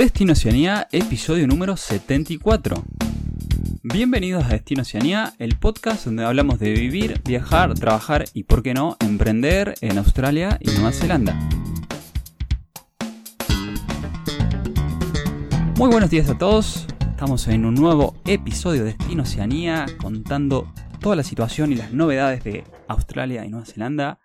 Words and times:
Destino 0.00 0.32
Oceanía, 0.32 0.88
episodio 0.92 1.46
número 1.46 1.76
74. 1.76 2.82
Bienvenidos 3.82 4.46
a 4.46 4.48
Destino 4.48 4.80
Oceanía, 4.80 5.34
el 5.38 5.58
podcast 5.58 6.06
donde 6.06 6.24
hablamos 6.24 6.58
de 6.58 6.70
vivir, 6.70 7.20
viajar, 7.22 7.74
trabajar 7.74 8.24
y, 8.32 8.44
por 8.44 8.62
qué 8.62 8.72
no, 8.72 8.96
emprender 9.00 9.74
en 9.82 9.98
Australia 9.98 10.56
y 10.58 10.70
Nueva 10.70 10.92
Zelanda. 10.92 11.38
Muy 15.76 15.90
buenos 15.90 16.08
días 16.08 16.30
a 16.30 16.38
todos, 16.38 16.86
estamos 17.10 17.46
en 17.48 17.66
un 17.66 17.74
nuevo 17.74 18.16
episodio 18.24 18.84
de 18.84 18.94
Destino 18.94 19.24
Oceanía 19.24 19.84
contando 20.00 20.72
toda 21.00 21.14
la 21.14 21.24
situación 21.24 21.72
y 21.72 21.74
las 21.74 21.92
novedades 21.92 22.42
de 22.42 22.64
Australia 22.88 23.44
y 23.44 23.50
Nueva 23.50 23.66
Zelanda. 23.66 24.18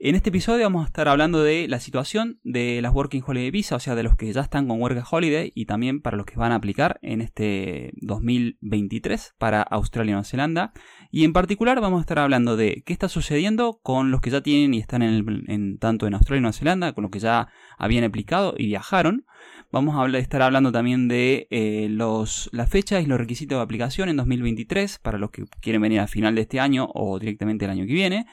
En 0.00 0.14
este 0.14 0.28
episodio 0.28 0.62
vamos 0.62 0.84
a 0.84 0.86
estar 0.86 1.08
hablando 1.08 1.42
de 1.42 1.66
la 1.66 1.80
situación 1.80 2.38
de 2.44 2.80
las 2.82 2.94
Working 2.94 3.20
Holiday 3.26 3.50
Visa, 3.50 3.74
o 3.74 3.80
sea, 3.80 3.96
de 3.96 4.04
los 4.04 4.14
que 4.14 4.32
ya 4.32 4.42
están 4.42 4.68
con 4.68 4.80
Work 4.80 5.04
Holiday 5.10 5.50
y 5.56 5.66
también 5.66 6.02
para 6.02 6.16
los 6.16 6.24
que 6.24 6.36
van 6.36 6.52
a 6.52 6.54
aplicar 6.54 7.00
en 7.02 7.20
este 7.20 7.90
2023 7.96 9.34
para 9.38 9.60
Australia 9.60 10.10
y 10.10 10.12
Nueva 10.12 10.22
Zelanda. 10.22 10.72
Y 11.10 11.24
en 11.24 11.32
particular 11.32 11.80
vamos 11.80 11.98
a 11.98 12.02
estar 12.02 12.20
hablando 12.20 12.56
de 12.56 12.84
qué 12.86 12.92
está 12.92 13.08
sucediendo 13.08 13.80
con 13.82 14.12
los 14.12 14.20
que 14.20 14.30
ya 14.30 14.40
tienen 14.40 14.72
y 14.72 14.78
están 14.78 15.02
en, 15.02 15.78
tanto 15.78 16.06
en 16.06 16.14
Australia 16.14 16.38
y 16.38 16.42
Nueva 16.42 16.52
Zelanda, 16.52 16.92
con 16.92 17.02
los 17.02 17.10
que 17.10 17.18
ya 17.18 17.48
habían 17.76 18.04
aplicado 18.04 18.54
y 18.56 18.66
viajaron. 18.66 19.26
Vamos 19.72 19.96
a 19.96 20.16
estar 20.16 20.42
hablando 20.42 20.70
también 20.70 21.08
de 21.08 21.48
eh, 21.50 21.88
los, 21.90 22.50
las 22.52 22.70
fechas 22.70 23.02
y 23.02 23.06
los 23.06 23.18
requisitos 23.18 23.58
de 23.58 23.62
aplicación 23.64 24.08
en 24.08 24.16
2023 24.18 25.00
para 25.00 25.18
los 25.18 25.32
que 25.32 25.46
quieren 25.60 25.82
venir 25.82 25.98
a 25.98 26.06
final 26.06 26.36
de 26.36 26.42
este 26.42 26.60
año 26.60 26.88
o 26.94 27.18
directamente 27.18 27.64
el 27.64 27.72
año 27.72 27.84
que 27.84 27.94
viene. 27.94 28.26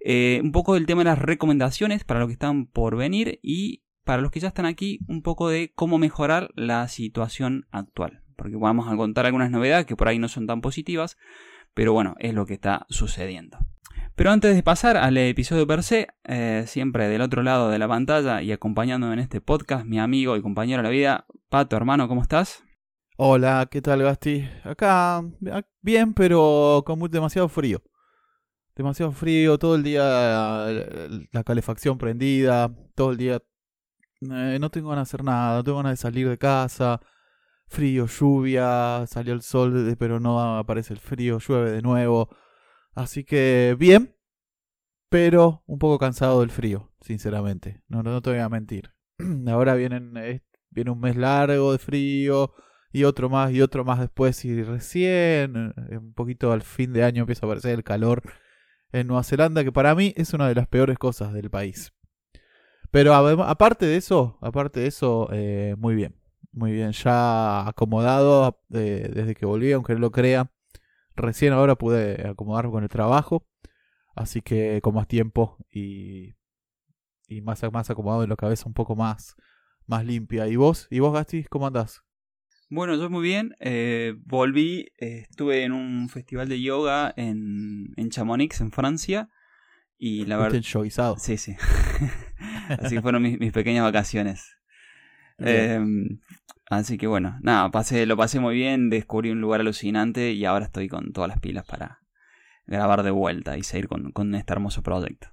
Eh, 0.00 0.40
un 0.42 0.52
poco 0.52 0.74
del 0.74 0.86
tema 0.86 1.00
de 1.00 1.06
las 1.06 1.18
recomendaciones 1.18 2.04
para 2.04 2.20
los 2.20 2.28
que 2.28 2.34
están 2.34 2.66
por 2.66 2.96
venir 2.96 3.40
y 3.42 3.82
para 4.04 4.22
los 4.22 4.30
que 4.30 4.40
ya 4.40 4.48
están 4.48 4.66
aquí, 4.66 5.00
un 5.06 5.22
poco 5.22 5.48
de 5.48 5.72
cómo 5.74 5.98
mejorar 5.98 6.50
la 6.54 6.88
situación 6.88 7.66
actual. 7.70 8.22
Porque 8.36 8.56
vamos 8.56 8.90
a 8.90 8.96
contar 8.96 9.26
algunas 9.26 9.50
novedades 9.50 9.86
que 9.86 9.96
por 9.96 10.08
ahí 10.08 10.18
no 10.18 10.28
son 10.28 10.46
tan 10.46 10.60
positivas, 10.60 11.18
pero 11.74 11.92
bueno, 11.92 12.14
es 12.18 12.32
lo 12.32 12.46
que 12.46 12.54
está 12.54 12.86
sucediendo. 12.88 13.58
Pero 14.14 14.30
antes 14.30 14.54
de 14.54 14.62
pasar 14.62 14.96
al 14.96 15.16
episodio 15.16 15.66
per 15.66 15.82
se, 15.82 16.08
eh, 16.24 16.64
siempre 16.66 17.08
del 17.08 17.20
otro 17.20 17.42
lado 17.42 17.68
de 17.68 17.78
la 17.78 17.86
pantalla 17.86 18.42
y 18.42 18.50
acompañándome 18.50 19.12
en 19.12 19.18
este 19.18 19.40
podcast, 19.40 19.84
mi 19.84 19.98
amigo 19.98 20.36
y 20.36 20.42
compañero 20.42 20.78
de 20.78 20.84
la 20.84 20.90
vida, 20.90 21.26
Pato, 21.50 21.76
hermano, 21.76 22.08
¿cómo 22.08 22.22
estás? 22.22 22.64
Hola, 23.16 23.68
¿qué 23.70 23.82
tal, 23.82 24.02
Gasti? 24.02 24.48
Acá, 24.64 25.22
bien, 25.82 26.14
pero 26.14 26.82
con 26.86 26.98
muy, 26.98 27.08
demasiado 27.08 27.48
frío 27.48 27.82
demasiado 28.78 29.10
frío, 29.10 29.58
todo 29.58 29.74
el 29.74 29.82
día 29.82 30.02
la 31.32 31.44
calefacción 31.44 31.98
prendida, 31.98 32.72
todo 32.94 33.10
el 33.10 33.16
día 33.16 33.42
eh, 34.20 34.58
no 34.60 34.70
tengo 34.70 34.90
ganas 34.90 35.08
de 35.08 35.16
hacer 35.16 35.24
nada, 35.24 35.56
no 35.56 35.64
tengo 35.64 35.78
ganas 35.78 35.92
de 35.92 35.96
salir 35.96 36.28
de 36.28 36.38
casa, 36.38 37.00
frío, 37.66 38.06
lluvia, 38.06 39.04
salió 39.08 39.34
el 39.34 39.42
sol 39.42 39.96
pero 39.98 40.20
no 40.20 40.58
aparece 40.58 40.94
el 40.94 41.00
frío, 41.00 41.40
llueve 41.40 41.72
de 41.72 41.82
nuevo, 41.82 42.28
así 42.94 43.24
que 43.24 43.76
bien, 43.76 44.14
pero 45.08 45.64
un 45.66 45.80
poco 45.80 45.98
cansado 45.98 46.40
del 46.40 46.50
frío, 46.50 46.92
sinceramente, 47.00 47.82
no, 47.88 48.04
no 48.04 48.22
te 48.22 48.30
voy 48.30 48.38
a 48.38 48.48
mentir. 48.48 48.94
Ahora 49.48 49.74
vienen, 49.74 50.14
viene 50.70 50.90
un 50.92 51.00
mes 51.00 51.16
largo 51.16 51.72
de 51.72 51.78
frío, 51.78 52.52
y 52.92 53.04
otro 53.04 53.28
más 53.28 53.52
y 53.52 53.60
otro 53.60 53.84
más 53.84 54.00
después 54.00 54.44
y 54.46 54.62
recién 54.62 55.74
eh, 55.90 55.98
un 55.98 56.14
poquito 56.14 56.52
al 56.52 56.62
fin 56.62 56.92
de 56.94 57.04
año 57.04 57.20
empieza 57.24 57.44
a 57.44 57.48
aparecer 57.48 57.74
el 57.74 57.84
calor 57.84 58.22
en 58.92 59.06
Nueva 59.06 59.22
Zelanda, 59.22 59.64
que 59.64 59.72
para 59.72 59.94
mí 59.94 60.12
es 60.16 60.32
una 60.32 60.48
de 60.48 60.54
las 60.54 60.66
peores 60.68 60.98
cosas 60.98 61.32
del 61.32 61.50
país. 61.50 61.92
Pero 62.90 63.14
aparte 63.14 63.86
de 63.86 63.96
eso, 63.96 64.38
aparte 64.40 64.80
de 64.80 64.86
eso, 64.86 65.28
eh, 65.32 65.74
muy 65.78 65.94
bien. 65.94 66.14
Muy 66.52 66.72
bien, 66.72 66.92
ya 66.92 67.68
acomodado 67.68 68.60
eh, 68.72 69.10
desde 69.14 69.34
que 69.34 69.46
volví, 69.46 69.72
aunque 69.72 69.92
no 69.94 70.00
lo 70.00 70.10
crea. 70.10 70.50
Recién 71.14 71.52
ahora 71.52 71.76
pude 71.76 72.26
acomodarme 72.26 72.72
con 72.72 72.82
el 72.82 72.88
trabajo. 72.88 73.46
Así 74.14 74.42
que 74.42 74.80
con 74.82 74.94
más 74.94 75.06
tiempo 75.06 75.58
y, 75.70 76.34
y 77.28 77.40
más, 77.42 77.62
más 77.70 77.90
acomodado 77.90 78.24
en 78.24 78.30
la 78.30 78.36
cabeza, 78.36 78.64
un 78.66 78.74
poco 78.74 78.96
más, 78.96 79.36
más 79.86 80.04
limpia. 80.04 80.48
¿Y 80.48 80.56
vos? 80.56 80.88
¿Y 80.90 80.98
vos, 81.00 81.12
Gasti? 81.12 81.44
¿Cómo 81.44 81.66
andás? 81.66 82.02
Bueno, 82.70 82.96
yo 82.96 83.08
muy 83.08 83.22
bien. 83.22 83.56
Eh, 83.60 84.14
volví, 84.26 84.92
eh, 84.98 85.26
estuve 85.30 85.64
en 85.64 85.72
un 85.72 86.08
festival 86.08 86.48
de 86.48 86.60
yoga 86.60 87.12
en, 87.16 87.94
en 87.96 88.10
Chamonix, 88.10 88.60
en 88.60 88.72
Francia. 88.72 89.30
Y 89.96 90.26
la 90.26 90.36
verdad. 90.36 90.60
Sí, 91.18 91.38
sí. 91.38 91.56
así 92.68 93.00
fueron 93.00 93.22
mis, 93.22 93.52
pequeñas 93.52 93.84
vacaciones. 93.84 94.56
Em, 95.38 96.20
así 96.68 96.98
que 96.98 97.06
bueno, 97.06 97.38
nada, 97.42 97.70
pasé, 97.70 98.06
lo 98.06 98.16
pasé 98.16 98.40
muy 98.40 98.54
bien, 98.54 98.90
descubrí 98.90 99.30
un 99.30 99.40
lugar 99.40 99.60
alucinante 99.60 100.32
y 100.32 100.44
ahora 100.44 100.64
estoy 100.64 100.88
con 100.88 101.12
todas 101.12 101.28
las 101.28 101.38
pilas 101.38 101.64
para 101.64 102.00
grabar 102.66 103.04
de 103.04 103.12
vuelta 103.12 103.56
y 103.56 103.62
seguir 103.62 103.88
con, 103.88 104.10
con 104.12 104.34
este 104.34 104.52
hermoso 104.52 104.82
proyecto. 104.82 105.28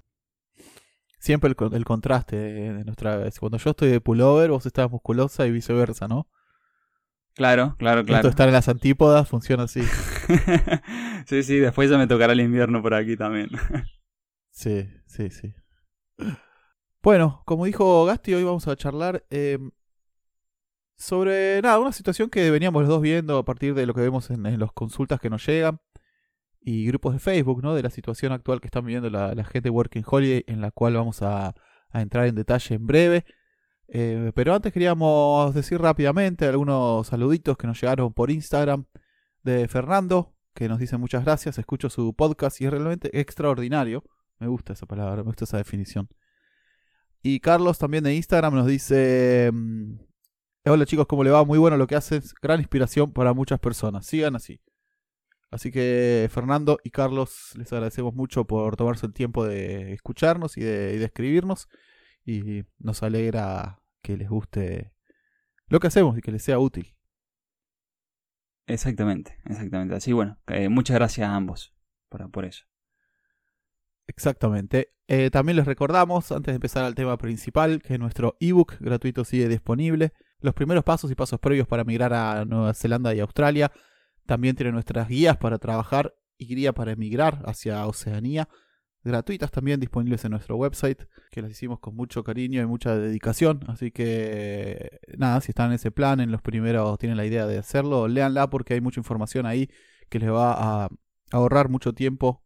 Siempre 1.19 1.49
el, 1.49 1.73
el 1.73 1.85
contraste 1.85 2.35
de 2.35 2.85
nuestra 2.85 3.17
vez. 3.17 3.39
Cuando 3.39 3.57
yo 3.57 3.71
estoy 3.71 3.89
de 3.89 3.99
pullover, 3.99 4.51
vos 4.51 4.65
estás 4.65 4.89
musculosa 4.89 5.45
y 5.47 5.51
viceversa, 5.51 6.07
¿no? 6.07 6.27
Claro, 7.35 7.75
claro, 7.77 8.05
claro. 8.05 8.19
Esto 8.19 8.29
estar 8.29 8.47
en 8.47 8.53
las 8.53 8.69
antípodas 8.69 9.27
funciona 9.27 9.63
así. 9.63 9.81
sí, 11.27 11.43
sí, 11.43 11.57
después 11.59 11.89
ya 11.89 11.97
me 11.97 12.07
tocará 12.07 12.31
el 12.31 12.39
invierno 12.39 12.81
por 12.81 12.93
aquí 12.93 13.17
también. 13.17 13.49
sí, 14.51 14.89
sí, 15.05 15.29
sí. 15.29 15.53
Bueno, 17.03 17.43
como 17.45 17.65
dijo 17.65 18.05
Gasti, 18.05 18.33
hoy 18.33 18.45
vamos 18.45 18.69
a 18.69 18.77
charlar 18.77 19.25
em, 19.29 19.71
sobre 20.95 21.61
nada, 21.61 21.77
una 21.77 21.91
situación 21.91 22.29
que 22.29 22.49
veníamos 22.51 22.83
los 22.83 22.89
dos 22.89 23.01
viendo 23.01 23.37
a 23.37 23.43
partir 23.43 23.73
de 23.73 23.85
lo 23.85 23.93
que 23.93 24.01
vemos 24.01 24.29
en, 24.29 24.57
las 24.57 24.71
consultas 24.71 25.19
que 25.19 25.29
nos 25.29 25.45
llegan 25.45 25.81
y 26.61 26.85
grupos 26.87 27.13
de 27.13 27.19
Facebook, 27.19 27.61
¿no? 27.61 27.75
De 27.75 27.83
la 27.83 27.89
situación 27.89 28.31
actual 28.31 28.61
que 28.61 28.67
están 28.67 28.85
viviendo 28.85 29.09
la, 29.09 29.43
gente 29.43 29.69
Working 29.69 30.05
Holiday, 30.07 30.45
en 30.47 30.61
la 30.61 30.71
cual 30.71 30.93
vamos 30.93 31.21
a 31.21 31.53
entrar 31.93 32.27
en 32.27 32.35
detalle 32.35 32.75
en 32.75 32.87
breve. 32.87 33.25
Eh, 33.87 34.31
pero 34.33 34.53
antes 34.55 34.73
queríamos 34.73 35.53
decir 35.53 35.79
rápidamente 35.79 36.45
algunos 36.45 37.07
saluditos 37.07 37.57
que 37.57 37.67
nos 37.67 37.79
llegaron 37.79 38.13
por 38.13 38.31
Instagram 38.31 38.85
de 39.43 39.67
Fernando, 39.67 40.33
que 40.53 40.67
nos 40.67 40.79
dice 40.79 40.97
muchas 40.97 41.23
gracias, 41.23 41.57
escucho 41.57 41.89
su 41.89 42.13
podcast 42.13 42.59
y 42.61 42.65
es 42.65 42.71
realmente 42.71 43.19
extraordinario. 43.19 44.03
Me 44.39 44.47
gusta 44.47 44.73
esa 44.73 44.85
palabra, 44.85 45.17
me 45.17 45.23
gusta 45.23 45.45
esa 45.45 45.57
definición. 45.57 46.09
Y 47.21 47.39
Carlos 47.39 47.79
también 47.79 48.03
de 48.03 48.15
Instagram 48.15 48.55
nos 48.55 48.67
dice, 48.67 49.49
mm, 49.53 49.95
hola 50.65 50.85
chicos, 50.85 51.05
¿cómo 51.07 51.23
le 51.23 51.31
va? 51.31 51.43
Muy 51.43 51.59
bueno 51.59 51.77
lo 51.77 51.87
que 51.87 51.95
haces, 51.95 52.33
gran 52.41 52.59
inspiración 52.59 53.13
para 53.13 53.33
muchas 53.33 53.59
personas. 53.59 54.05
Sigan 54.05 54.35
así. 54.35 54.61
Así 55.51 55.71
que 55.71 56.27
Fernando 56.31 56.79
y 56.83 56.89
Carlos 56.89 57.51
les 57.55 57.71
agradecemos 57.71 58.13
mucho 58.13 58.45
por 58.45 58.75
tomarse 58.75 59.05
el 59.05 59.13
tiempo 59.13 59.45
de 59.45 59.93
escucharnos 59.93 60.57
y 60.57 60.61
de, 60.61 60.93
y 60.95 60.97
de 60.97 61.05
escribirnos 61.05 61.67
y 62.25 62.63
nos 62.79 63.03
alegra 63.03 63.81
que 64.01 64.17
les 64.17 64.29
guste 64.29 64.93
lo 65.67 65.79
que 65.79 65.87
hacemos 65.87 66.17
y 66.17 66.21
que 66.21 66.31
les 66.31 66.43
sea 66.43 66.59
útil. 66.59 66.95
Exactamente, 68.67 69.37
exactamente. 69.45 69.95
Así 69.95 70.11
bueno, 70.11 70.39
eh, 70.47 70.69
muchas 70.69 70.95
gracias 70.95 71.29
a 71.29 71.35
ambos 71.35 71.73
por, 72.09 72.29
por 72.31 72.45
eso. 72.45 72.65
Exactamente. 74.07 74.93
Eh, 75.07 75.29
también 75.29 75.55
les 75.55 75.65
recordamos, 75.65 76.31
antes 76.31 76.51
de 76.51 76.55
empezar 76.55 76.83
al 76.83 76.95
tema 76.95 77.17
principal, 77.17 77.81
que 77.81 77.97
nuestro 77.97 78.37
ebook 78.39 78.77
gratuito 78.79 79.23
sigue 79.23 79.47
disponible. 79.47 80.13
Los 80.39 80.53
primeros 80.53 80.83
pasos 80.83 81.11
y 81.11 81.15
pasos 81.15 81.39
previos 81.39 81.67
para 81.67 81.83
migrar 81.83 82.13
a 82.13 82.45
Nueva 82.45 82.73
Zelanda 82.73 83.13
y 83.13 83.19
Australia. 83.19 83.71
También 84.25 84.55
tiene 84.55 84.71
nuestras 84.71 85.07
guías 85.07 85.37
para 85.37 85.59
trabajar 85.59 86.15
y 86.37 86.47
guía 86.47 86.73
para 86.73 86.91
emigrar 86.91 87.43
hacia 87.45 87.85
Oceanía 87.85 88.49
gratuitas 89.05 89.51
también 89.51 89.79
disponibles 89.79 90.25
en 90.25 90.31
nuestro 90.31 90.57
website, 90.57 91.03
que 91.31 91.41
las 91.41 91.51
hicimos 91.51 91.79
con 91.79 91.95
mucho 91.95 92.23
cariño 92.23 92.61
y 92.61 92.65
mucha 92.65 92.97
dedicación. 92.97 93.61
Así 93.67 93.91
que 93.91 94.99
nada, 95.17 95.39
si 95.41 95.51
están 95.51 95.67
en 95.67 95.73
ese 95.75 95.91
plan, 95.91 96.19
en 96.19 96.31
los 96.31 96.41
primeros 96.41 96.97
tienen 96.97 97.17
la 97.17 97.25
idea 97.25 97.45
de 97.45 97.57
hacerlo, 97.57 98.07
léanla 98.07 98.49
porque 98.49 98.73
hay 98.73 98.81
mucha 98.81 98.99
información 98.99 99.45
ahí 99.45 99.69
que 100.09 100.19
les 100.19 100.31
va 100.31 100.53
a 100.83 100.89
ahorrar 101.31 101.69
mucho 101.69 101.93
tiempo 101.93 102.43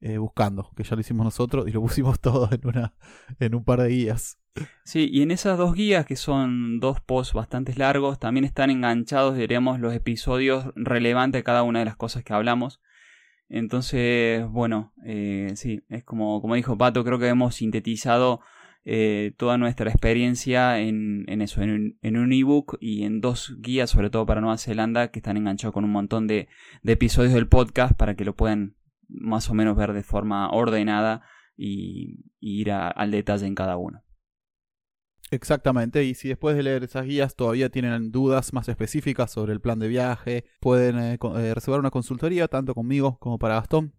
eh, 0.00 0.16
buscando, 0.16 0.70
que 0.76 0.82
ya 0.82 0.96
lo 0.96 1.00
hicimos 1.02 1.24
nosotros 1.24 1.68
y 1.68 1.72
lo 1.72 1.80
pusimos 1.82 2.20
todo 2.20 2.48
en, 2.50 2.66
una, 2.66 2.94
en 3.38 3.54
un 3.54 3.64
par 3.64 3.82
de 3.82 3.88
guías. 3.88 4.38
Sí, 4.84 5.08
y 5.12 5.22
en 5.22 5.30
esas 5.30 5.58
dos 5.58 5.74
guías, 5.74 6.06
que 6.06 6.16
son 6.16 6.80
dos 6.80 7.00
posts 7.00 7.34
bastante 7.34 7.74
largos, 7.74 8.18
también 8.18 8.44
están 8.44 8.70
enganchados, 8.70 9.36
diremos, 9.36 9.78
los 9.78 9.94
episodios 9.94 10.72
relevantes 10.74 11.38
de 11.38 11.44
cada 11.44 11.62
una 11.62 11.80
de 11.80 11.84
las 11.84 11.96
cosas 11.96 12.24
que 12.24 12.32
hablamos. 12.32 12.80
Entonces, 13.50 14.48
bueno, 14.48 14.92
eh, 15.04 15.50
sí, 15.56 15.82
es 15.88 16.04
como, 16.04 16.40
como 16.40 16.54
dijo 16.54 16.78
Pato, 16.78 17.04
creo 17.04 17.18
que 17.18 17.26
hemos 17.26 17.56
sintetizado 17.56 18.40
eh, 18.84 19.34
toda 19.36 19.58
nuestra 19.58 19.90
experiencia 19.90 20.78
en, 20.78 21.24
en 21.26 21.42
eso, 21.42 21.60
en 21.60 21.98
un, 22.00 22.16
un 22.16 22.32
ebook 22.32 22.78
y 22.80 23.02
en 23.02 23.20
dos 23.20 23.56
guías, 23.58 23.90
sobre 23.90 24.08
todo 24.08 24.24
para 24.24 24.40
Nueva 24.40 24.56
Zelanda, 24.56 25.10
que 25.10 25.18
están 25.18 25.36
enganchados 25.36 25.74
con 25.74 25.84
un 25.84 25.90
montón 25.90 26.28
de, 26.28 26.48
de 26.82 26.92
episodios 26.92 27.34
del 27.34 27.48
podcast 27.48 27.94
para 27.96 28.14
que 28.14 28.24
lo 28.24 28.36
puedan 28.36 28.76
más 29.08 29.50
o 29.50 29.54
menos 29.54 29.76
ver 29.76 29.92
de 29.92 30.04
forma 30.04 30.48
ordenada 30.50 31.22
y, 31.56 32.24
ir 32.40 32.70
al 32.70 33.10
detalle 33.10 33.46
en 33.46 33.54
cada 33.54 33.76
uno. 33.76 34.02
Exactamente, 35.32 36.02
y 36.02 36.14
si 36.14 36.28
después 36.28 36.56
de 36.56 36.64
leer 36.64 36.82
esas 36.82 37.06
guías 37.06 37.36
todavía 37.36 37.68
tienen 37.70 38.10
dudas 38.10 38.52
más 38.52 38.68
específicas 38.68 39.30
sobre 39.30 39.52
el 39.52 39.60
plan 39.60 39.78
de 39.78 39.86
viaje, 39.86 40.44
pueden 40.58 40.98
eh, 40.98 41.18
eh, 41.22 41.54
reservar 41.54 41.78
una 41.78 41.92
consultoría 41.92 42.48
tanto 42.48 42.74
conmigo 42.74 43.16
como 43.20 43.38
para 43.38 43.54
Gastón, 43.54 43.94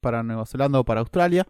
para 0.00 0.22
Nueva 0.22 0.46
Zelanda 0.46 0.80
o 0.80 0.84
para 0.86 1.00
Australia. 1.00 1.46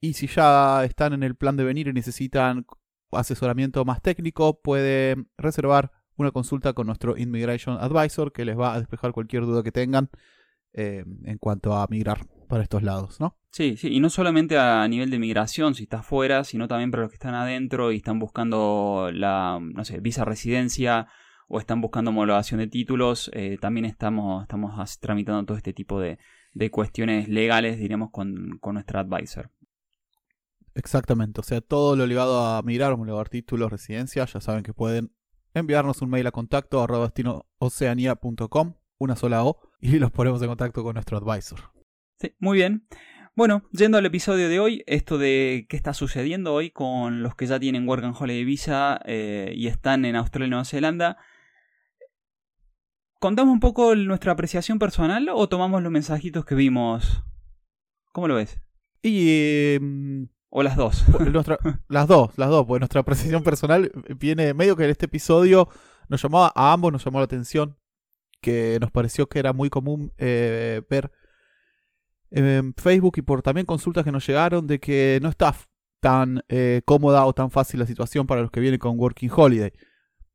Y 0.00 0.12
si 0.12 0.26
ya 0.26 0.84
están 0.84 1.14
en 1.14 1.22
el 1.22 1.36
plan 1.36 1.56
de 1.56 1.64
venir 1.64 1.88
y 1.88 1.92
necesitan 1.94 2.66
asesoramiento 3.12 3.84
más 3.86 4.02
técnico, 4.02 4.60
pueden 4.60 5.30
reservar 5.38 5.90
una 6.16 6.30
consulta 6.30 6.74
con 6.74 6.86
nuestro 6.86 7.16
Immigration 7.16 7.78
Advisor 7.80 8.32
que 8.32 8.44
les 8.44 8.58
va 8.58 8.74
a 8.74 8.78
despejar 8.78 9.12
cualquier 9.12 9.46
duda 9.46 9.62
que 9.62 9.72
tengan 9.72 10.10
eh, 10.74 11.04
en 11.24 11.38
cuanto 11.38 11.74
a 11.74 11.86
migrar 11.88 12.26
para 12.48 12.62
estos 12.62 12.82
lados, 12.82 13.20
¿no? 13.20 13.36
Sí, 13.50 13.76
sí, 13.76 13.88
y 13.88 14.00
no 14.00 14.10
solamente 14.10 14.58
a 14.58 14.86
nivel 14.88 15.10
de 15.10 15.18
migración, 15.18 15.74
si 15.74 15.84
estás 15.84 16.04
fuera, 16.04 16.44
sino 16.44 16.66
también 16.68 16.90
para 16.90 17.04
los 17.04 17.10
que 17.10 17.16
están 17.16 17.34
adentro 17.34 17.92
y 17.92 17.96
están 17.96 18.18
buscando 18.18 19.10
la, 19.12 19.58
no 19.60 19.84
sé, 19.84 20.00
visa 20.00 20.24
residencia 20.24 21.08
o 21.48 21.58
están 21.58 21.80
buscando 21.80 22.10
homologación 22.10 22.60
de 22.60 22.66
títulos, 22.66 23.30
eh, 23.32 23.56
también 23.60 23.86
estamos, 23.86 24.42
estamos 24.42 24.98
tramitando 24.98 25.44
todo 25.44 25.56
este 25.56 25.72
tipo 25.72 26.00
de, 26.00 26.18
de 26.52 26.70
cuestiones 26.70 27.28
legales, 27.28 27.78
diríamos, 27.78 28.10
con, 28.10 28.58
con 28.60 28.74
nuestra 28.74 29.00
advisor. 29.00 29.50
Exactamente, 30.74 31.40
o 31.40 31.44
sea, 31.44 31.60
todo 31.60 31.96
lo 31.96 32.06
ligado 32.06 32.44
a 32.44 32.62
migrar, 32.62 32.92
homologar 32.92 33.28
títulos, 33.28 33.70
residencia, 33.70 34.24
ya 34.26 34.40
saben 34.40 34.62
que 34.62 34.74
pueden 34.74 35.12
enviarnos 35.54 36.02
un 36.02 36.10
mail 36.10 36.26
a 36.26 36.32
contacto 36.32 36.82
arroba 36.82 37.12
una 38.98 39.16
sola 39.16 39.44
O, 39.44 39.58
y 39.80 39.98
los 39.98 40.10
ponemos 40.10 40.42
en 40.42 40.48
contacto 40.48 40.82
con 40.82 40.94
nuestro 40.94 41.18
advisor. 41.18 41.77
Sí, 42.20 42.34
muy 42.40 42.58
bien. 42.58 42.84
Bueno, 43.36 43.62
yendo 43.70 43.98
al 43.98 44.06
episodio 44.06 44.48
de 44.48 44.58
hoy, 44.58 44.82
esto 44.88 45.18
de 45.18 45.66
qué 45.68 45.76
está 45.76 45.94
sucediendo 45.94 46.52
hoy 46.52 46.70
con 46.70 47.22
los 47.22 47.36
que 47.36 47.46
ya 47.46 47.60
tienen 47.60 47.88
Work 47.88 48.02
and 48.02 48.16
Holiday 48.18 48.44
Visa 48.44 49.00
eh, 49.04 49.52
y 49.54 49.68
están 49.68 50.04
en 50.04 50.16
Australia 50.16 50.48
y 50.48 50.50
Nueva 50.50 50.64
Zelanda. 50.64 51.16
¿Contamos 53.20 53.52
un 53.52 53.60
poco 53.60 53.94
nuestra 53.94 54.32
apreciación 54.32 54.80
personal 54.80 55.28
o 55.32 55.48
tomamos 55.48 55.80
los 55.80 55.92
mensajitos 55.92 56.44
que 56.44 56.56
vimos? 56.56 57.22
¿Cómo 58.12 58.26
lo 58.26 58.34
ves? 58.34 58.60
Y. 59.00 59.74
Em, 59.76 60.28
o 60.48 60.64
las 60.64 60.74
dos. 60.74 61.04
las 61.88 62.08
dos, 62.08 62.36
las 62.36 62.48
dos, 62.48 62.66
porque 62.66 62.80
nuestra 62.80 63.02
apreciación 63.02 63.44
personal 63.44 63.92
viene 64.18 64.54
medio 64.54 64.74
que 64.74 64.84
en 64.84 64.90
este 64.90 65.06
episodio 65.06 65.68
nos 66.08 66.20
llamaba 66.20 66.52
a 66.56 66.72
ambos, 66.72 66.92
nos 66.92 67.04
llamó 67.04 67.18
la 67.18 67.26
atención 67.26 67.78
que 68.40 68.78
nos 68.80 68.90
pareció 68.90 69.28
que 69.28 69.38
era 69.38 69.52
muy 69.52 69.70
común 69.70 70.12
eh, 70.18 70.82
ver 70.90 71.12
en 72.30 72.74
Facebook 72.76 73.14
y 73.16 73.22
por 73.22 73.42
también 73.42 73.66
consultas 73.66 74.04
que 74.04 74.12
nos 74.12 74.26
llegaron 74.26 74.66
de 74.66 74.78
que 74.78 75.18
no 75.22 75.28
está 75.28 75.54
tan 76.00 76.42
eh, 76.48 76.82
cómoda 76.84 77.24
o 77.26 77.32
tan 77.32 77.50
fácil 77.50 77.80
la 77.80 77.86
situación 77.86 78.26
para 78.26 78.42
los 78.42 78.50
que 78.50 78.60
vienen 78.60 78.78
con 78.78 78.98
Working 78.98 79.30
Holiday. 79.34 79.72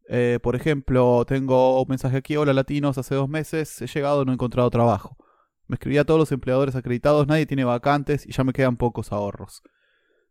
Eh, 0.10 0.40
por 0.44 0.56
ejemplo, 0.56 1.24
tengo 1.26 1.82
un 1.82 1.88
mensaje 1.88 2.18
aquí, 2.18 2.36
hola 2.36 2.54
latinos, 2.54 2.98
hace 2.98 3.16
dos 3.16 3.30
meses 3.30 3.82
he 3.82 3.88
llegado, 3.88 4.26
no 4.26 4.32
he 4.32 4.36
encontrado 4.36 4.70
trabajo. 4.70 5.18
Me 5.68 5.76
escribí 5.76 5.98
a 5.98 6.04
todos 6.04 6.20
los 6.20 6.32
empleadores 6.32 6.76
acreditados, 6.76 7.28
nadie 7.28 7.46
tiene 7.46 7.64
vacantes 7.64 8.26
y 8.28 8.32
ya 8.34 8.44
me 8.44 8.54
quedan 8.54 8.76
pocos 8.76 9.12
ahorros. 9.12 9.64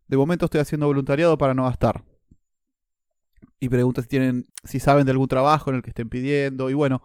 De 0.07 0.17
momento 0.17 0.45
estoy 0.45 0.61
haciendo 0.61 0.85
voluntariado 0.85 1.37
para 1.37 1.53
no 1.53 1.63
gastar. 1.63 2.03
Y 3.59 3.69
pregunta 3.69 4.01
si 4.01 4.07
tienen, 4.07 4.47
si 4.63 4.79
saben 4.79 5.05
de 5.05 5.11
algún 5.11 5.27
trabajo 5.27 5.69
en 5.69 5.77
el 5.77 5.81
que 5.81 5.89
estén 5.89 6.09
pidiendo. 6.09 6.69
Y 6.69 6.73
bueno, 6.73 7.01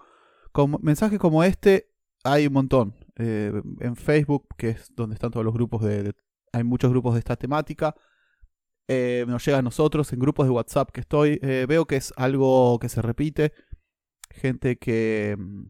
con 0.53 0.77
mensajes 0.83 1.19
como 1.19 1.45
este 1.45 1.91
hay 2.25 2.49
un 2.49 2.53
montón. 2.53 2.95
Eh, 3.19 3.53
en 3.81 3.97
Facebook, 3.97 4.47
que 4.57 4.71
es 4.71 4.95
donde 4.95 5.15
están 5.15 5.33
todos 5.33 5.45
los 5.45 5.53
grupos 5.53 5.83
de, 5.83 6.15
hay 6.53 6.63
muchos 6.63 6.91
grupos 6.91 7.15
de 7.15 7.19
esta 7.19 7.37
temática. 7.37 7.95
Eh, 8.87 9.25
nos 9.29 9.45
llega 9.45 9.59
a 9.59 9.63
nosotros 9.63 10.13
en 10.13 10.21
grupos 10.21 10.47
de 10.47 10.51
WhatsApp 10.53 10.91
que 10.93 11.01
estoy. 11.01 11.41
Eh, 11.43 11.67
veo 11.69 11.87
que 11.87 11.97
es 11.97 12.13
algo 12.17 12.79
que 12.79 12.89
se 12.89 13.03
repite. 13.03 13.53
Gente 14.31 14.79
que 14.79 15.37
mm, 15.39 15.65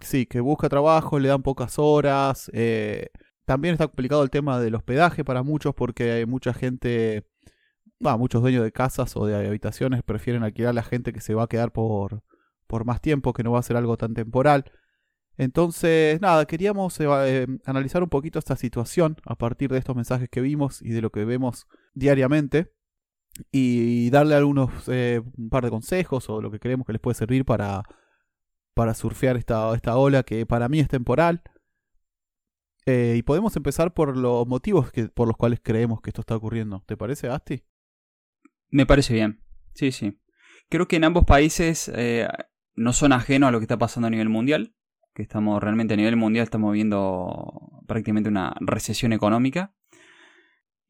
sí, 0.00 0.26
que 0.26 0.40
busca 0.40 0.68
trabajo, 0.68 1.18
le 1.18 1.28
dan 1.28 1.42
pocas 1.42 1.78
horas. 1.78 2.50
también 3.46 3.72
está 3.74 3.86
complicado 3.86 4.22
el 4.22 4.30
tema 4.30 4.60
del 4.60 4.74
hospedaje 4.74 5.24
para 5.24 5.42
muchos 5.42 5.74
porque 5.74 6.12
hay 6.12 6.26
mucha 6.26 6.52
gente, 6.52 7.26
muchos 8.00 8.42
dueños 8.42 8.64
de 8.64 8.72
casas 8.72 9.16
o 9.16 9.26
de 9.26 9.34
habitaciones 9.46 10.02
prefieren 10.02 10.42
alquilar 10.42 10.70
a 10.70 10.72
la 10.74 10.82
gente 10.82 11.12
que 11.12 11.20
se 11.20 11.34
va 11.34 11.44
a 11.44 11.48
quedar 11.48 11.72
por, 11.72 12.22
por 12.66 12.84
más 12.84 13.00
tiempo, 13.00 13.32
que 13.32 13.44
no 13.44 13.52
va 13.52 13.60
a 13.60 13.62
ser 13.62 13.76
algo 13.76 13.96
tan 13.96 14.14
temporal. 14.14 14.64
Entonces, 15.38 16.20
nada, 16.20 16.46
queríamos 16.46 16.98
eh, 17.00 17.46
analizar 17.66 18.02
un 18.02 18.08
poquito 18.08 18.38
esta 18.38 18.56
situación 18.56 19.16
a 19.24 19.34
partir 19.34 19.70
de 19.70 19.78
estos 19.78 19.94
mensajes 19.94 20.28
que 20.30 20.40
vimos 20.40 20.80
y 20.80 20.90
de 20.90 21.02
lo 21.02 21.10
que 21.10 21.24
vemos 21.24 21.66
diariamente 21.94 22.72
y 23.52 24.08
darle 24.08 24.34
algunos 24.34 24.70
eh, 24.88 25.20
un 25.36 25.50
par 25.50 25.64
de 25.64 25.70
consejos 25.70 26.30
o 26.30 26.40
lo 26.40 26.50
que 26.50 26.58
creemos 26.58 26.86
que 26.86 26.94
les 26.94 27.02
puede 27.02 27.16
servir 27.16 27.44
para, 27.44 27.82
para 28.74 28.94
surfear 28.94 29.36
esta, 29.36 29.74
esta 29.74 29.96
ola 29.98 30.22
que 30.22 30.46
para 30.46 30.70
mí 30.70 30.80
es 30.80 30.88
temporal. 30.88 31.42
Eh, 32.86 33.16
y 33.18 33.22
podemos 33.22 33.54
empezar 33.56 33.92
por 33.92 34.16
los 34.16 34.46
motivos 34.46 34.90
que, 34.90 35.08
por 35.08 35.28
los 35.28 35.36
cuales 35.36 35.60
creemos 35.62 36.00
que 36.00 36.10
esto 36.10 36.22
está 36.22 36.36
ocurriendo. 36.36 36.82
¿Te 36.86 36.96
parece, 36.96 37.28
Asti? 37.28 37.62
Me 38.70 38.86
parece 38.86 39.12
bien. 39.12 39.42
Sí, 39.74 39.92
sí. 39.92 40.18
Creo 40.70 40.88
que 40.88 40.96
en 40.96 41.04
ambos 41.04 41.24
países 41.24 41.92
no 42.74 42.92
son 42.92 43.12
ajenos 43.12 43.48
a 43.48 43.50
lo 43.50 43.58
que 43.58 43.64
está 43.64 43.76
pasando 43.76 44.06
a 44.06 44.10
nivel 44.10 44.30
mundial 44.30 44.76
que 45.16 45.22
estamos 45.22 45.62
realmente 45.62 45.94
a 45.94 45.96
nivel 45.96 46.14
mundial 46.14 46.44
estamos 46.44 46.74
viendo 46.74 47.82
prácticamente 47.86 48.28
una 48.28 48.54
recesión 48.60 49.14
económica 49.14 49.72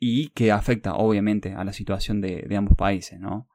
y 0.01 0.31
que 0.31 0.51
afecta 0.51 0.95
obviamente 0.95 1.53
a 1.55 1.65
la 1.65 1.73
situación 1.73 2.21
de, 2.21 2.45
ambos 2.57 2.77
países, 2.77 3.21
¿no? 3.21 3.49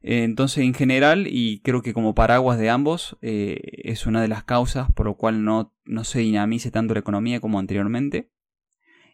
Entonces, 0.00 0.64
en 0.64 0.74
general, 0.74 1.26
y 1.28 1.60
creo 1.60 1.82
que 1.82 1.92
como 1.92 2.14
paraguas 2.14 2.58
de 2.58 2.70
ambos, 2.70 3.18
eh, 3.20 3.60
es 3.84 4.06
una 4.06 4.22
de 4.22 4.28
las 4.28 4.42
causas 4.44 4.90
por 4.92 5.06
lo 5.06 5.16
cual 5.16 5.44
no, 5.44 5.74
no, 5.84 6.04
se 6.04 6.20
dinamice 6.20 6.70
tanto 6.70 6.94
la 6.94 7.00
economía 7.00 7.40
como 7.40 7.58
anteriormente. 7.58 8.30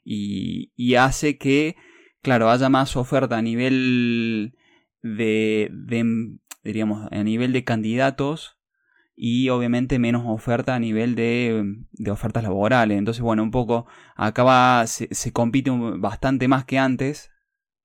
Y, 0.05 0.95
hace 0.95 1.37
que, 1.37 1.77
claro, 2.23 2.51
haya 2.51 2.71
más 2.71 2.97
oferta 2.97 3.37
a 3.37 3.43
nivel 3.43 4.57
de, 5.03 5.71
de, 5.73 6.39
diríamos, 6.65 7.09
a 7.11 7.23
nivel 7.23 7.53
de 7.53 7.65
candidatos 7.65 8.58
y 9.21 9.49
obviamente 9.49 9.99
menos 9.99 10.23
oferta 10.27 10.77
a 10.77 10.79
nivel 10.79 11.17
de, 11.17 11.75
de 11.91 12.11
ofertas 12.13 12.45
laborales. 12.45 12.97
Entonces, 12.97 13.21
bueno, 13.21 13.43
un 13.43 13.51
poco 13.51 13.87
acá 14.15 14.87
se, 14.87 15.13
se, 15.13 15.33
compite 15.33 15.73
bastante 15.99 16.47
más 16.47 16.65
que 16.65 16.79
antes, 16.79 17.33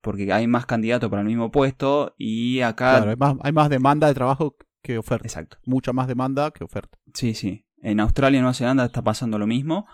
porque 0.01 0.31
hay 0.31 0.45
más 0.45 0.67
candidatos 0.67 1.09
para 1.09 1.23
el 1.23 1.27
mismo 1.27 1.49
puesto 1.49 2.13
y 2.19 2.61
acá... 2.61 2.97
Claro, 2.97 3.09
hay 3.09 3.15
más, 3.15 3.35
hay 3.41 3.51
más 3.51 3.69
demanda 3.69 4.07
de 4.07 4.13
trabajo 4.13 4.55
que 4.83 4.99
oferta. 4.99 5.25
Exacto. 5.25 5.57
Mucha 5.65 5.91
más 5.91 6.07
demanda 6.07 6.51
que 6.51 6.63
oferta. 6.63 6.99
Sí, 7.15 7.33
sí. 7.33 7.65
En 7.81 7.99
Australia 7.99 8.37
y 8.37 8.41
Nueva 8.41 8.53
Zelanda 8.53 8.85
está 8.85 9.01
pasando 9.01 9.39
lo 9.39 9.47
mismo. 9.47 9.87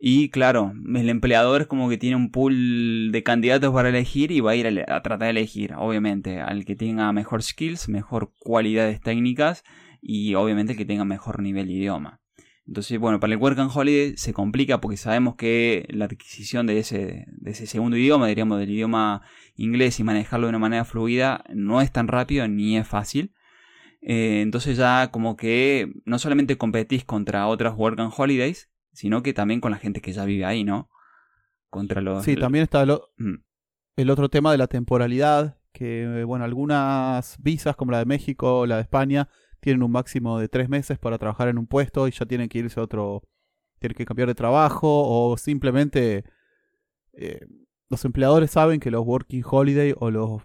Y 0.00 0.30
claro, 0.30 0.72
el 0.96 1.08
empleador 1.08 1.60
es 1.60 1.66
como 1.68 1.88
que 1.88 1.98
tiene 1.98 2.16
un 2.16 2.32
pool 2.32 3.12
de 3.12 3.22
candidatos 3.22 3.72
para 3.72 3.90
elegir 3.90 4.32
y 4.32 4.40
va 4.40 4.52
a 4.52 4.56
ir 4.56 4.66
a, 4.66 4.96
a 4.96 5.02
tratar 5.02 5.26
de 5.26 5.30
elegir, 5.30 5.74
obviamente, 5.74 6.40
al 6.40 6.64
que 6.64 6.74
tenga 6.74 7.12
mejor 7.12 7.44
skills, 7.44 7.88
mejor 7.88 8.32
cualidades 8.40 9.00
técnicas 9.00 9.62
y 10.00 10.34
obviamente 10.34 10.76
que 10.76 10.84
tenga 10.84 11.04
mejor 11.04 11.40
nivel 11.40 11.66
de 11.66 11.74
idioma. 11.74 12.20
Entonces, 12.66 13.00
bueno, 13.00 13.18
para 13.18 13.32
el 13.32 13.40
Work 13.40 13.58
and 13.58 13.70
Holiday 13.74 14.16
se 14.16 14.32
complica 14.32 14.80
porque 14.80 14.96
sabemos 14.96 15.34
que 15.34 15.86
la 15.90 16.04
adquisición 16.04 16.66
de 16.66 16.78
ese, 16.78 17.26
de 17.26 17.50
ese 17.50 17.66
segundo 17.66 17.96
idioma, 17.96 18.28
diríamos 18.28 18.60
del 18.60 18.70
idioma 18.70 19.22
inglés 19.56 19.98
y 19.98 20.04
manejarlo 20.04 20.46
de 20.46 20.50
una 20.50 20.60
manera 20.60 20.84
fluida 20.84 21.44
no 21.52 21.80
es 21.80 21.90
tan 21.90 22.06
rápido 22.06 22.46
ni 22.46 22.76
es 22.76 22.86
fácil. 22.86 23.34
Eh, 24.02 24.40
entonces 24.40 24.76
ya 24.76 25.10
como 25.10 25.36
que 25.36 25.92
no 26.04 26.20
solamente 26.20 26.56
competís 26.56 27.04
contra 27.04 27.48
otras 27.48 27.74
Work 27.76 27.98
and 27.98 28.12
Holidays, 28.16 28.70
sino 28.92 29.22
que 29.24 29.32
también 29.34 29.60
con 29.60 29.72
la 29.72 29.78
gente 29.78 30.00
que 30.00 30.12
ya 30.12 30.24
vive 30.24 30.44
ahí, 30.44 30.62
¿no? 30.62 30.90
Contra 31.70 32.00
los... 32.00 32.24
Sí, 32.24 32.36
también 32.36 32.62
está 32.62 32.82
el, 32.82 32.92
mm. 33.16 33.42
el 33.96 34.10
otro 34.10 34.28
tema 34.28 34.52
de 34.52 34.58
la 34.58 34.68
temporalidad, 34.68 35.58
que 35.72 36.22
bueno, 36.24 36.44
algunas 36.44 37.36
visas 37.42 37.74
como 37.74 37.90
la 37.90 37.98
de 37.98 38.06
México 38.06 38.60
o 38.60 38.66
la 38.66 38.76
de 38.76 38.82
España 38.82 39.28
tienen 39.60 39.82
un 39.82 39.92
máximo 39.92 40.38
de 40.38 40.48
tres 40.48 40.68
meses 40.68 40.98
para 40.98 41.18
trabajar 41.18 41.48
en 41.48 41.58
un 41.58 41.66
puesto 41.66 42.08
y 42.08 42.10
ya 42.12 42.26
tienen 42.26 42.48
que 42.48 42.58
irse 42.58 42.80
a 42.80 42.82
otro, 42.82 43.22
tienen 43.78 43.96
que 43.96 44.04
cambiar 44.04 44.28
de 44.28 44.34
trabajo 44.34 44.88
o 44.88 45.36
simplemente 45.36 46.24
eh, 47.12 47.46
los 47.88 48.04
empleadores 48.04 48.52
saben 48.52 48.80
que 48.80 48.90
los 48.90 49.04
working 49.04 49.42
holiday 49.44 49.94
o 49.98 50.10
los, 50.10 50.42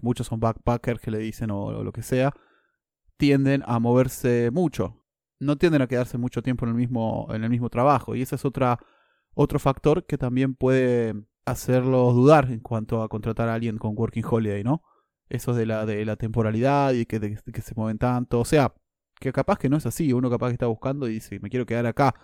muchos 0.00 0.28
son 0.28 0.40
backpackers 0.40 1.00
que 1.00 1.10
le 1.10 1.18
dicen 1.18 1.50
o, 1.50 1.82
lo 1.82 1.92
que 1.92 2.02
sea, 2.02 2.32
tienden 3.16 3.62
a 3.66 3.78
moverse 3.78 4.50
mucho. 4.52 5.04
No 5.40 5.56
tienden 5.56 5.82
a 5.82 5.88
quedarse 5.88 6.18
mucho 6.18 6.40
tiempo 6.40 6.64
en 6.64 6.70
el 6.70 6.76
mismo, 6.76 7.26
en 7.30 7.42
el 7.42 7.50
mismo 7.50 7.68
trabajo. 7.68 8.14
Y 8.14 8.22
ese 8.22 8.36
es 8.36 8.44
otra, 8.44 8.78
otro 9.34 9.58
factor 9.58 10.06
que 10.06 10.16
también 10.16 10.54
puede 10.54 11.14
hacerlos 11.44 12.14
dudar 12.14 12.50
en 12.52 12.60
cuanto 12.60 13.02
a 13.02 13.08
contratar 13.08 13.48
a 13.48 13.54
alguien 13.54 13.76
con 13.76 13.94
Working 13.96 14.24
Holiday, 14.24 14.62
¿no? 14.62 14.82
Eso 15.32 15.54
de 15.54 15.66
la, 15.66 15.86
de 15.86 16.04
la 16.04 16.16
temporalidad 16.16 16.92
y 16.92 17.06
que, 17.06 17.18
que 17.20 17.62
se 17.62 17.74
mueven 17.74 17.98
tanto. 17.98 18.40
O 18.40 18.44
sea, 18.44 18.74
que 19.18 19.32
capaz 19.32 19.58
que 19.58 19.68
no 19.68 19.76
es 19.78 19.86
así. 19.86 20.12
Uno 20.12 20.30
capaz 20.30 20.48
que 20.48 20.54
está 20.54 20.66
buscando 20.66 21.08
y 21.08 21.14
dice, 21.14 21.40
me 21.40 21.48
quiero 21.48 21.66
quedar 21.66 21.86
acá. 21.86 22.14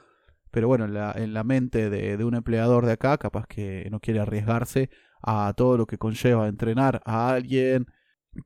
Pero 0.51 0.69
bueno, 0.69 0.85
en 0.85 0.95
la, 0.95 1.13
en 1.17 1.33
la 1.35 1.45
mente 1.45 1.91
de, 1.91 2.17
de 2.17 2.25
un 2.25 2.35
empleador 2.35 2.87
de 2.87 2.93
acá, 2.93 3.19
capaz 3.19 3.47
que 3.47 3.89
no 3.91 4.01
quiere 4.01 4.21
arriesgarse 4.21 4.91
a 5.23 5.53
todo 5.57 5.77
lo 5.77 5.87
que 5.87 5.99
conlleva 5.99 6.49
entrenar 6.49 7.01
a 7.05 7.31
alguien, 7.31 7.87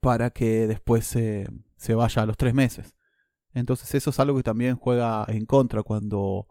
para 0.00 0.30
que 0.30 0.66
después 0.66 1.06
se, 1.06 1.48
se 1.76 1.94
vaya 1.94 2.22
a 2.22 2.26
los 2.26 2.36
tres 2.36 2.54
meses. 2.54 2.94
Entonces 3.52 3.94
eso 3.94 4.10
es 4.10 4.20
algo 4.20 4.36
que 4.36 4.42
también 4.42 4.76
juega 4.76 5.24
en 5.28 5.44
contra 5.44 5.82
cuando 5.82 6.46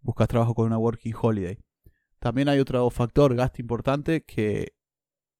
buscas 0.00 0.28
trabajo 0.28 0.54
con 0.54 0.66
una 0.66 0.78
Working 0.78 1.14
Holiday. 1.20 1.58
También 2.18 2.48
hay 2.48 2.58
otro 2.58 2.88
factor, 2.90 3.34
gasto 3.34 3.62
importante, 3.62 4.24
que 4.24 4.74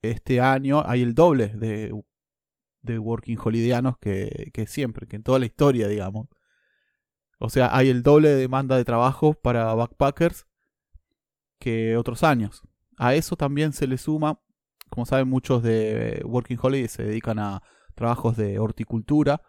este 0.02 0.40
año 0.40 0.82
hay 0.84 1.02
el 1.02 1.14
doble 1.14 1.48
de, 1.48 1.92
de 2.82 2.98
Working 2.98 3.38
Holidayanos 3.42 3.96
que, 3.98 4.64
siempre, 4.66 5.06
que 5.06 5.16
en 5.16 5.22
toda 5.22 5.38
la 5.38 5.46
historia, 5.46 5.88
digamos. 5.88 6.28
O 7.38 7.48
sea, 7.48 7.76
hay 7.76 7.88
el 7.88 8.02
doble 8.02 8.28
de 8.28 8.36
demanda 8.36 8.76
de 8.76 8.84
trabajo 8.84 9.34
para 9.34 9.74
backpackers 9.74 10.46
que 11.58 11.96
otros 11.96 12.22
años. 12.22 12.62
A 12.98 13.14
eso 13.14 13.36
también 13.36 13.72
se 13.72 13.86
le 13.86 13.98
suma, 13.98 14.40
como 14.90 15.06
saben 15.06 15.28
muchos 15.28 15.62
de 15.62 16.22
Working 16.24 16.58
Holiday 16.60 16.88
se 16.88 17.04
dedican 17.04 17.38
a 17.38 17.62
trabajos 17.94 18.36
de 18.36 18.58
horticultura, 18.58 19.42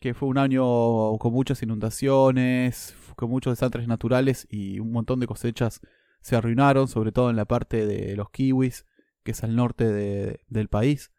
que 0.00 0.14
fue 0.14 0.28
un 0.28 0.38
año 0.38 1.16
con 1.18 1.32
muchas 1.32 1.62
inundaciones, 1.62 2.94
con 3.16 3.30
muchos 3.30 3.52
desastres 3.52 3.88
naturales 3.88 4.46
y 4.50 4.78
un 4.78 4.92
montón 4.92 5.20
de 5.20 5.26
cosechas 5.26 5.80
se 6.20 6.36
arruinaron, 6.36 6.88
sobre 6.88 7.12
todo 7.12 7.30
en 7.30 7.36
la 7.36 7.44
parte 7.44 7.86
de 7.86 8.16
los 8.16 8.30
kiwis, 8.30 8.84
que 9.22 9.30
es 9.30 9.42
al 9.42 9.56
norte 9.56 10.40
del 10.48 10.68
país, 10.68 11.12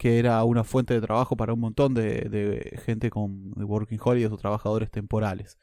que 0.00 0.18
era 0.18 0.42
una 0.44 0.64
fuente 0.64 0.94
de 0.94 1.02
trabajo 1.02 1.36
para 1.36 1.52
un 1.52 1.60
montón 1.60 1.92
de, 1.92 2.80
gente 2.86 3.10
con 3.10 3.52
working 3.54 4.00
holidays 4.02 4.32
o 4.32 4.38
trabajadores 4.38 4.90
temporales. 4.90 5.58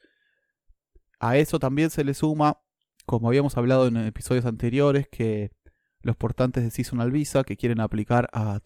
A 1.20 1.38
eso 1.38 1.58
también 1.58 1.90
se 1.90 2.04
le 2.04 2.14
suma, 2.14 2.62
como 3.08 3.30
habíamos 3.30 3.58
hablado 3.58 3.88
en 3.88 3.98
episodios 3.98 4.46
anteriores, 4.46 5.08
que 5.10 5.54
los 6.02 6.16
portantes 6.18 6.64
de 6.64 6.70
Seasonal 6.70 7.10
Visa 7.10 7.44
que 7.46 7.58
quieren 7.58 7.80
aplicar 7.80 8.30
a 8.32 8.60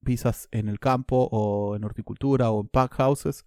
visas 0.00 0.48
en 0.50 0.68
el 0.68 0.80
campo 0.80 1.28
o 1.30 1.76
en 1.76 1.84
horticultura 1.84 2.50
o 2.50 2.62
en 2.62 2.66
pack 2.66 2.96
houses, 2.96 3.44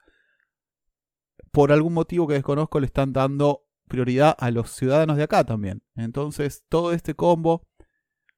por 1.51 1.73
algún 1.73 1.91
motivo 1.91 2.25
que 2.25 2.35
desconozco 2.35 2.79
le 2.79 2.85
están 2.85 3.11
dando 3.11 3.65
prioridad 3.89 4.33
a 4.39 4.49
los 4.49 4.71
ciudadanos 4.71 5.17
de 5.17 5.23
acá 5.23 5.43
también. 5.43 5.83
Entonces 5.97 6.63
todo 6.69 6.93
este 6.93 7.15
combo 7.15 7.67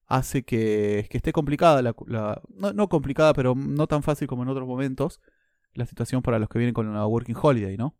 hace 0.07 0.43
que, 0.43 1.07
esté 1.11 1.31
complicada, 1.31 1.81
la, 1.81 2.41
no, 2.73 2.89
complicada, 2.89 3.33
pero 3.33 3.55
no 3.55 3.87
tan 3.87 4.03
fácil 4.03 4.27
como 4.27 4.43
en 4.43 4.49
otros 4.49 4.67
momentos, 4.67 5.21
la 5.73 5.85
situación 5.85 6.21
para 6.21 6.39
los 6.39 6.49
que 6.49 6.59
vienen 6.59 6.73
con 6.73 6.87
una 6.87 7.05
Working 7.05 7.35
Holiday, 7.39 7.77
¿no? 7.77 7.95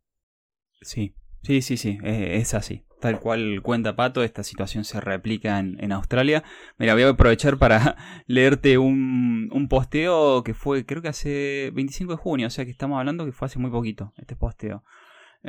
Sí, 0.82 1.16
sí, 1.44 1.62
sí, 1.62 1.78
sí, 1.78 1.98
es 2.04 2.54
así. 2.54 2.84
Tal 3.00 3.20
cual 3.20 3.62
cuenta 3.62 3.96
Pato, 3.96 4.24
esta 4.24 4.42
situación 4.42 4.84
se 4.84 5.00
replica 5.00 5.60
en, 5.60 5.92
Australia. 5.92 6.44
Mira, 6.80 6.96
voy 6.96 7.04
a 7.04 7.10
aprovechar 7.10 7.58
para 7.58 7.96
leerte 8.26 8.80
un, 8.80 9.50
un, 9.52 9.68
posteo 9.68 10.44
que 10.44 10.56
fue, 10.56 10.84
creo 10.84 11.04
que 11.04 11.10
hace 11.10 11.72
25 11.76 12.14
de 12.14 12.18
junio, 12.18 12.48
o 12.48 12.50
sea 12.50 12.66
que 12.66 12.72
estamos 12.72 12.98
hablando 12.98 13.26
que 13.26 13.32
fue 13.32 13.46
hace 13.46 13.60
muy 13.60 13.70
poquito, 13.70 14.14
este 14.18 14.36
posteo. 14.36 14.84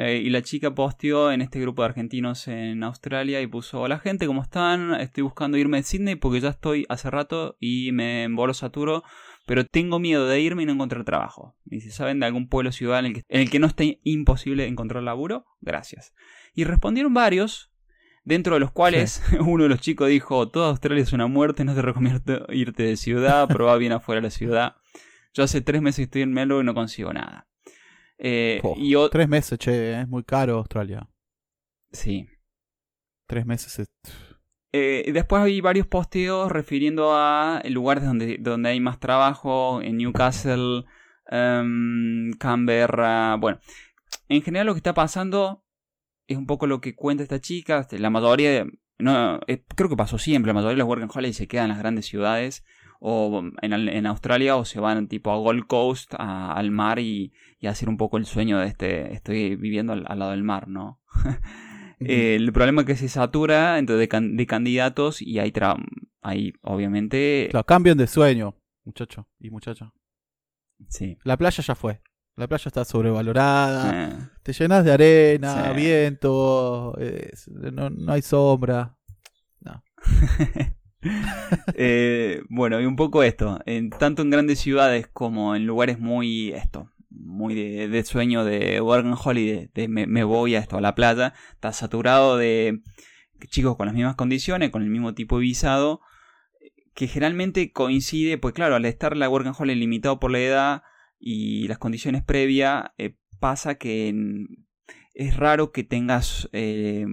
Eh, 0.01 0.23
y 0.25 0.31
la 0.31 0.43
chica 0.43 0.77
posteó 0.77 1.33
en 1.33 1.41
este 1.43 1.61
grupo 1.61 1.83
de 1.83 1.89
argentinos 1.89 2.47
en 2.47 2.85
Australia 2.85 3.41
y 3.41 3.49
puso, 3.49 3.81
hola 3.81 3.99
gente, 3.99 4.29
¿cómo 4.29 4.43
están? 4.43 4.95
Estoy 4.95 5.25
buscando 5.25 5.59
irme 5.59 5.79
de 5.79 5.83
Sydney 5.83 6.15
porque 6.15 6.39
ya 6.39 6.51
estoy 6.51 6.87
hace 6.89 7.11
rato 7.11 7.57
y 7.59 7.91
me 7.91 8.23
embolo 8.23 8.55
saturo, 8.55 9.03
pero 9.45 9.65
tengo 9.67 9.99
miedo 9.99 10.29
de 10.29 10.41
irme 10.41 10.63
y 10.63 10.67
no 10.67 10.73
encontrar 10.75 11.03
trabajo. 11.03 11.57
Y 11.69 11.81
si 11.81 11.91
saben 11.91 12.21
de 12.21 12.27
algún 12.27 12.49
pueblo 12.49 12.71
ciudad 12.71 13.01
en 13.01 13.07
el 13.07 13.15
que, 13.15 13.23
en 13.29 13.41
el 13.41 13.51
que 13.51 13.59
no 13.59 13.67
esté 13.67 13.99
imposible 14.05 14.69
encontrar 14.69 15.03
laburo, 15.03 15.47
gracias. 15.61 16.15
Y 16.55 16.63
respondieron 16.63 17.13
varios, 17.13 17.73
dentro 18.23 18.55
de 18.55 18.61
los 18.61 18.71
cuales 18.71 19.21
uno 19.41 19.65
de 19.65 19.69
los 19.69 19.81
chicos 19.81 20.11
dijo, 20.11 20.49
toda 20.49 20.69
Australia 20.69 21.03
es 21.03 21.13
una 21.13 21.27
muerte, 21.27 21.65
no 21.65 21.75
te 21.75 21.83
recomiendo 21.83 22.47
irte 22.51 22.85
de 22.85 22.97
ciudad, 22.97 23.49
probá 23.49 23.77
bien 23.77 23.91
afuera 23.91 24.21
de 24.21 24.29
la 24.29 24.31
ciudad. 24.31 24.77
Yo 25.35 25.43
hace 25.43 25.61
tres 25.61 25.83
meses 25.83 26.05
estoy 26.05 26.23
en 26.23 26.33
Melbourne 26.33 26.63
y 26.63 26.67
no 26.67 26.75
consigo 26.75 27.13
nada. 27.13 27.48
Eh, 28.19 28.61
y 28.77 28.95
tres 29.11 29.29
meses, 29.29 29.59
che, 29.59 30.01
es 30.01 30.09
muy 30.09 30.25
caro 30.25 30.59
Australia. 30.59 31.09
Sí. 31.93 32.29
Tres 33.27 33.47
meses 33.47 33.79
es... 33.79 33.89
Eh, 34.73 35.11
después 35.13 35.43
hay 35.43 35.61
varios 35.61 35.87
posteos 35.87 36.53
refiriendo 36.53 37.15
a 37.15 37.63
lugares 37.71 38.05
donde, 38.05 38.37
donde 38.39 38.71
hay 38.71 38.81
más 38.81 39.01
trabajo, 39.01 39.81
en 39.81 39.97
Newcastle, 39.97 40.85
um, 41.31 42.33
Canberra, 42.39 43.37
bueno. 43.37 43.61
En 44.29 44.43
general 44.43 44.67
lo 44.67 44.75
que 44.75 44.79
está 44.79 44.93
pasando 44.93 45.65
es 46.27 46.37
un 46.37 46.47
poco 46.47 46.67
lo 46.67 46.81
que 46.81 46.95
cuenta 46.95 47.23
esta 47.23 47.41
chica. 47.41 47.87
La 47.93 48.11
mayoría, 48.11 48.67
no, 48.99 49.41
eh, 49.47 49.65
creo 49.75 49.89
que 49.89 49.97
pasó 49.97 50.19
siempre, 50.19 50.51
la 50.51 50.55
mayoría 50.55 50.75
de 50.75 50.79
los 50.79 50.89
working 50.89 51.09
holidays 51.13 51.37
se 51.37 51.49
quedan 51.49 51.67
en 51.67 51.71
las 51.71 51.79
grandes 51.79 52.07
ciudades 52.07 52.65
o 53.01 53.43
en, 53.63 53.73
en 53.73 54.07
Australia 54.07 54.57
o 54.57 54.65
se 54.65 54.81
van 54.81 55.09
tipo 55.09 55.31
a 55.31 55.37
Gold 55.37 55.67
Coast, 55.67 56.15
al 56.19 56.71
mar 56.71 56.99
y, 56.99 57.33
y, 57.61 57.67
hacer 57.67 57.89
un 57.89 57.97
poco 57.97 58.19
el 58.19 58.27
sueño 58.27 58.59
de 58.59 58.67
este, 58.67 59.15
estoy 59.15 59.57
viviendo 59.57 59.93
al, 59.93 60.19
lado 60.19 60.33
del 60.33 60.43
mar, 60.43 60.69
¿no? 60.69 61.01
el 62.01 62.53
problema 62.53 62.83
es 62.83 62.87
que 62.87 62.97
se 62.97 63.09
satura 63.09 63.79
entonces 63.79 64.09
de, 64.09 64.47
candidatos 64.47 65.23
y 65.23 65.39
hay, 65.39 65.53
hay 66.23 66.53
obviamente... 66.63 67.49
Claro, 67.51 67.65
cambian 67.67 67.99
de 67.99 68.07
sueño, 68.07 68.57
muchacho 68.85 69.29
y 69.39 69.51
muchacha. 69.51 69.93
Sí. 70.89 71.19
La 71.25 71.37
playa 71.37 71.63
ya 71.63 71.75
fue. 71.75 72.03
La 72.37 72.47
playa 72.47 72.69
está 72.69 72.85
sobrevalorada. 72.85 74.11
Eh. 74.11 74.13
Te 74.45 74.53
llenas 74.53 74.85
de 74.85 74.93
arena, 74.93 75.73
viento, 75.73 76.97
no, 77.49 77.91
no, 77.91 78.13
hay 78.13 78.23
sombra. 78.23 78.97
No. 79.61 79.83
eh, 81.75 82.43
bueno, 82.49 82.81
y 82.81 82.87
un 82.87 82.97
poco 82.97 83.23
esto. 83.23 83.61
En, 83.67 83.91
tanto 83.91 84.23
en 84.23 84.31
grandes 84.31 84.59
ciudades 84.59 85.07
como 85.07 85.55
en 85.55 85.67
lugares 85.67 85.99
muy 85.99 86.51
esto. 86.53 86.91
Muy 87.11 87.55
de, 87.55 88.05
sueño 88.05 88.45
de 88.45 88.81
Working 88.81 89.17
Holiday, 89.23 89.71
de 89.75 89.89
me, 89.89 90.07
me, 90.07 90.25
voy 90.25 90.55
a 90.55 90.61
esto, 90.61 90.77
a 90.77 90.81
la 90.81 90.95
playa. 90.95 91.35
Está 91.53 91.73
saturado 91.73 92.37
de 92.37 92.81
chicos 93.49 93.77
con 93.77 93.87
las 93.87 93.95
mismas 93.95 94.17
condiciones, 94.17 94.71
con 94.71 94.83
el 94.83 94.91
mismo 94.91 95.15
tipo 95.15 95.37
de 95.37 95.43
visado. 95.43 96.01
Que 96.95 97.07
generalmente 97.07 97.73
coincide, 97.73 98.39
pues 98.39 98.55
claro, 98.55 98.75
al 98.75 98.85
estar 98.85 99.17
la 99.17 99.29
Working 99.29 99.53
Holiday 99.57 99.79
limitado 99.79 100.19
por 100.19 100.31
la 100.31 100.41
edad 100.41 100.83
y 101.21 101.69
las 101.69 101.79
condiciones 101.79 102.25
previas, 102.25 102.91
eh, 102.99 103.17
pasa 103.39 103.77
que 103.77 104.13
es 105.15 105.37
raro 105.37 105.73
que 105.73 105.85
tengas 105.85 106.49
eh, 106.53 107.07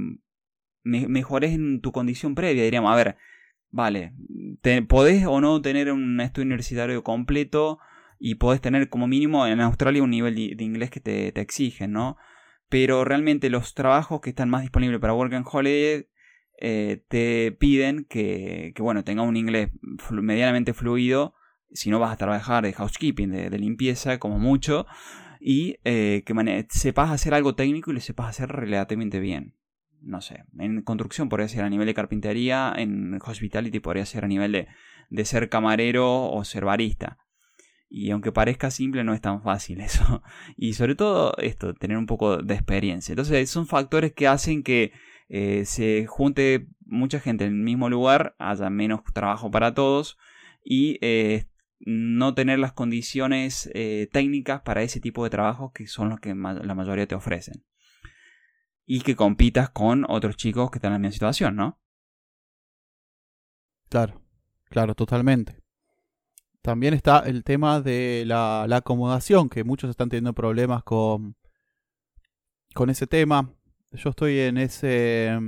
mejores 0.83 1.53
en 1.53 1.81
tu 1.81 1.91
condición 1.91 2.35
previa. 2.35 2.63
Diríamos, 2.63 2.91
a 2.91 2.95
ver, 2.95 3.17
vale, 3.75 4.13
podés 4.87 5.25
o 5.25 5.41
no 5.41 5.61
tener 5.61 5.91
un 5.91 6.21
estudio 6.21 6.45
universitario 6.45 7.03
completo 7.03 7.79
y 8.17 8.35
podés 8.35 8.61
tener 8.61 8.87
como 8.87 9.05
mínimo 9.05 9.45
en 9.45 9.59
Australia 9.59 10.01
un 10.01 10.11
nivel 10.11 10.35
de, 10.35 10.63
inglés 10.63 10.89
que 10.89 11.01
te, 11.01 11.33
te, 11.33 11.41
exigen, 11.41 11.91
¿no? 11.91 12.15
Pero 12.69 13.03
realmente 13.03 13.49
los 13.49 13.73
trabajos 13.73 14.21
que 14.21 14.29
están 14.29 14.49
más 14.49 14.61
disponibles 14.61 15.01
para 15.01 15.13
Work 15.13 15.33
and 15.33 15.45
Holiday 15.51 16.07
eh, 16.61 17.03
te 17.09 17.51
piden 17.51 18.05
que, 18.05 18.71
que, 18.73 18.81
bueno, 18.81 19.03
tenga 19.03 19.23
un 19.23 19.35
inglés 19.35 19.71
medianamente 20.09 20.73
fluido 20.73 21.35
si 21.73 21.89
no 21.89 21.99
vas 21.99 22.13
a 22.13 22.17
trabajar 22.17 22.63
de 22.63 22.71
housekeeping, 22.71 23.29
de, 23.29 23.59
limpieza, 23.59 24.19
como 24.19 24.39
mucho, 24.39 24.87
y 25.41 25.79
eh, 25.83 26.23
que 26.25 26.65
sepas 26.69 27.11
hacer 27.11 27.33
algo 27.33 27.55
técnico 27.55 27.91
y 27.91 27.95
lo 27.95 27.99
sepas 27.99 28.29
hacer 28.29 28.47
relativamente 28.47 29.19
bien. 29.19 29.53
No 30.05 30.21
sé, 30.21 30.43
en 30.59 30.83
construcción 30.83 31.29
podría 31.29 31.47
ser 31.47 31.63
a 31.63 31.69
nivel 31.69 31.87
de 31.87 31.95
carpintería, 31.95 32.71
en 32.77 33.19
hospitality 33.19 33.79
podría 33.79 34.05
ser 34.05 34.23
a 34.23 34.27
nivel 34.27 34.51
de, 34.51 34.67
de 35.09 35.25
ser 35.25 35.49
camarero 35.49 36.29
o 36.29 36.45
ser 36.45 36.63
barista. 36.63 37.17
Y 37.89 38.11
aunque 38.11 38.31
parezca 38.31 38.69
simple, 38.71 39.03
no 39.03 39.13
es 39.13 39.21
tan 39.21 39.41
fácil 39.41 39.81
eso. 39.81 40.21
Y 40.55 40.73
sobre 40.73 40.95
todo 40.95 41.33
esto, 41.37 41.73
tener 41.73 41.97
un 41.97 42.05
poco 42.05 42.37
de 42.37 42.53
experiencia. 42.53 43.13
Entonces 43.13 43.49
son 43.49 43.65
factores 43.67 44.13
que 44.13 44.27
hacen 44.27 44.63
que 44.63 44.91
eh, 45.27 45.65
se 45.65 46.05
junte 46.05 46.67
mucha 46.85 47.19
gente 47.19 47.45
en 47.45 47.53
el 47.53 47.63
mismo 47.63 47.89
lugar, 47.89 48.35
haya 48.37 48.69
menos 48.69 49.01
trabajo 49.13 49.49
para 49.49 49.73
todos 49.73 50.17
y 50.63 50.99
eh, 51.01 51.47
no 51.79 52.35
tener 52.35 52.59
las 52.59 52.73
condiciones 52.73 53.69
eh, 53.73 54.07
técnicas 54.11 54.61
para 54.61 54.83
ese 54.83 54.99
tipo 54.99 55.23
de 55.23 55.31
trabajos 55.31 55.71
que 55.73 55.87
son 55.87 56.09
los 56.09 56.19
que 56.19 56.35
la 56.35 56.75
mayoría 56.75 57.07
te 57.07 57.15
ofrecen. 57.15 57.63
Y 58.85 59.01
que 59.01 59.15
compitas 59.15 59.69
con 59.69 60.05
otros 60.09 60.35
chicos 60.35 60.69
que 60.69 60.77
están 60.77 60.89
en 60.89 60.93
la 60.93 60.99
misma 60.99 61.13
situación, 61.13 61.55
¿no? 61.55 61.79
Claro, 63.89 64.21
claro, 64.69 64.95
totalmente. 64.95 65.61
También 66.61 66.93
está 66.93 67.19
el 67.19 67.43
tema 67.43 67.79
de 67.79 68.23
la, 68.25 68.63
acomodación, 68.63 69.49
que 69.49 69.63
muchos 69.63 69.89
están 69.89 70.09
teniendo 70.09 70.33
problemas 70.33 70.83
con, 70.83 71.35
con 72.73 72.89
ese 72.89 73.07
tema. 73.07 73.53
Yo 73.91 74.09
estoy 74.09 74.39
en 74.39 74.57
ese... 74.57 75.39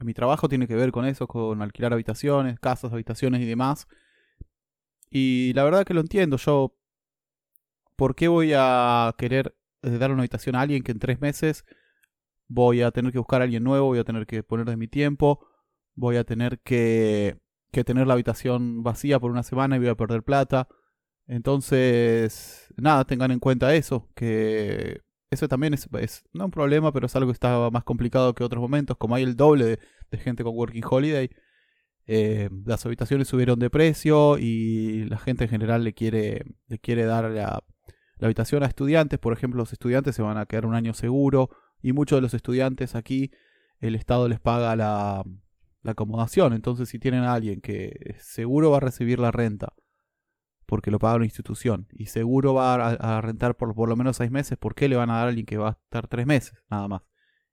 Mi 0.00 0.14
trabajo 0.14 0.48
tiene 0.48 0.66
que 0.66 0.74
ver 0.74 0.90
con 0.90 1.06
eso, 1.06 1.26
con 1.26 1.62
alquilar 1.62 1.92
habitaciones, 1.92 2.58
casas, 2.60 2.92
habitaciones 2.92 3.40
y 3.40 3.44
demás. 3.44 3.86
Y 5.10 5.52
la 5.54 5.64
verdad 5.64 5.84
que 5.84 5.94
lo 5.94 6.00
entiendo. 6.00 6.36
Yo, 6.36 6.74
¿por 7.94 8.14
qué 8.14 8.28
voy 8.28 8.52
a 8.54 9.14
querer 9.16 9.54
eh, 9.86 9.98
dar 9.98 10.10
una 10.10 10.22
habitación 10.22 10.56
a 10.56 10.60
alguien 10.62 10.82
que 10.82 10.92
en 10.92 10.98
tres 10.98 11.20
meses 11.20 11.64
voy 12.48 12.82
a 12.82 12.90
tener 12.90 13.12
que 13.12 13.18
buscar 13.18 13.40
a 13.40 13.44
alguien 13.44 13.64
nuevo, 13.64 13.86
voy 13.86 13.98
a 13.98 14.04
tener 14.04 14.26
que 14.26 14.42
poner 14.42 14.66
de 14.66 14.76
mi 14.76 14.88
tiempo, 14.88 15.46
voy 15.94 16.16
a 16.16 16.24
tener 16.24 16.60
que, 16.60 17.38
que 17.72 17.84
tener 17.84 18.06
la 18.06 18.14
habitación 18.14 18.82
vacía 18.82 19.20
por 19.20 19.30
una 19.30 19.42
semana 19.42 19.76
y 19.76 19.78
voy 19.80 19.88
a 19.88 19.94
perder 19.96 20.22
plata. 20.22 20.68
Entonces, 21.26 22.72
nada, 22.76 23.04
tengan 23.04 23.30
en 23.32 23.40
cuenta 23.40 23.74
eso, 23.74 24.08
que 24.14 25.02
eso 25.30 25.48
también 25.48 25.74
es, 25.74 25.88
no 26.32 26.46
un 26.46 26.50
problema, 26.50 26.92
pero 26.92 27.06
es 27.06 27.16
algo 27.16 27.28
que 27.28 27.34
está 27.34 27.70
más 27.70 27.84
complicado 27.84 28.34
que 28.34 28.44
otros 28.44 28.60
momentos, 28.60 28.96
como 28.96 29.14
hay 29.16 29.24
el 29.24 29.36
doble 29.36 29.78
de, 30.10 30.18
gente 30.18 30.44
con 30.44 30.54
Working 30.56 30.84
Holiday. 30.88 31.30
Eh, 32.06 32.48
las 32.64 32.86
habitaciones 32.86 33.28
subieron 33.28 33.58
de 33.58 33.70
precio 33.70 34.38
y 34.38 35.04
la 35.06 35.18
gente 35.18 35.44
en 35.44 35.50
general 35.50 35.82
le 35.84 35.92
quiere, 35.94 36.44
le 36.68 36.78
quiere 36.78 37.04
dar 37.04 37.28
la, 37.30 37.64
la 38.18 38.26
habitación 38.26 38.62
a 38.62 38.66
estudiantes. 38.66 39.18
Por 39.18 39.32
ejemplo, 39.32 39.58
los 39.58 39.72
estudiantes 39.72 40.14
se 40.16 40.22
van 40.22 40.38
a 40.38 40.46
quedar 40.46 40.66
un 40.66 40.74
año 40.74 40.94
seguro 40.94 41.50
y 41.82 41.92
muchos 41.92 42.16
de 42.18 42.22
los 42.22 42.34
estudiantes 42.34 42.94
aquí 42.94 43.30
el 43.78 43.94
Estado 43.94 44.28
les 44.28 44.40
paga 44.40 44.74
la, 44.76 45.22
la 45.82 45.92
acomodación. 45.92 46.52
Entonces, 46.52 46.88
si 46.88 46.98
tienen 46.98 47.24
a 47.24 47.34
alguien 47.34 47.60
que 47.60 48.16
seguro 48.18 48.70
va 48.70 48.78
a 48.78 48.80
recibir 48.80 49.18
la 49.18 49.30
renta 49.30 49.74
porque 50.66 50.90
lo 50.90 50.98
paga 50.98 51.16
una 51.16 51.24
institución 51.24 51.86
y 51.92 52.06
seguro 52.06 52.54
va 52.54 52.74
a, 52.74 53.20
rentar 53.20 53.56
por, 53.56 53.74
por 53.74 53.88
lo 53.88 53.96
menos 53.96 54.16
seis 54.16 54.30
meses, 54.30 54.58
¿por 54.58 54.74
qué 54.74 54.88
le 54.88 54.96
van 54.96 55.10
a 55.10 55.14
dar 55.14 55.26
a 55.26 55.28
alguien 55.28 55.46
que 55.46 55.56
va 55.56 55.68
a 55.68 55.78
estar 55.84 56.08
tres 56.08 56.26
meses 56.26 56.60
nada 56.68 56.88
más? 56.88 57.02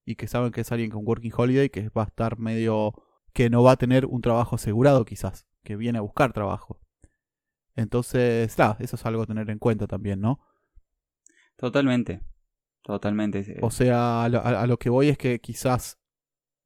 Y 0.04 0.16
que 0.16 0.28
saben 0.28 0.52
que 0.52 0.62
es 0.62 0.72
alguien 0.72 0.90
con 0.90 1.06
Working 1.06 1.32
Holiday 1.36 1.70
que 1.70 1.90
va 1.90 2.04
a 2.04 2.08
estar 2.08 2.40
medio... 2.40 2.94
que 3.32 3.50
no 3.50 3.64
va 3.64 3.74
a 3.74 3.78
tener 3.78 4.06
un 4.06 4.22
trabajo 4.22 4.56
asegurado 4.56 5.06
quizás, 5.06 5.48
que 5.64 5.76
viene 5.78 6.00
a 6.00 6.02
buscar 6.02 6.34
trabajo. 6.34 6.82
Entonces, 7.76 8.58
nada, 8.58 8.78
eso 8.80 8.96
es 8.96 9.06
algo 9.06 9.24
a 9.24 9.26
tener 9.28 9.50
en 9.50 9.60
cuenta 9.60 9.88
también, 9.88 10.20
¿no? 10.20 10.42
Totalmente, 11.64 12.20
totalmente. 12.82 13.58
O 13.62 13.72
sea, 13.72 14.26
a 14.26 14.68
lo, 14.68 14.78
que 14.78 14.90
voy 14.90 15.08
es 15.08 15.18
que 15.18 15.40
quizás 15.40 15.98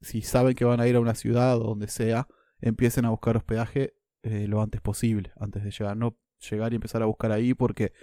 si 0.02 0.24
saben 0.24 0.56
que 0.56 0.66
van 0.66 0.80
a 0.80 0.88
ir 0.88 0.96
a 0.96 1.00
una 1.00 1.14
ciudad 1.14 1.56
o 1.58 1.66
donde 1.66 1.88
sea, 1.88 2.28
empiecen 2.62 3.06
a 3.06 3.12
buscar 3.12 3.38
hospedaje 3.38 3.94
eh, 4.24 4.48
lo 4.48 4.60
antes 4.60 4.82
posible, 4.82 5.34
antes 5.40 5.64
de 5.64 5.70
llegar. 5.70 5.96
No 5.98 6.18
llegar 6.50 6.74
y 6.74 6.78
empezar 6.78 7.04
a 7.04 7.06
buscar 7.06 7.32
ahí 7.32 7.54
porque 7.54 7.94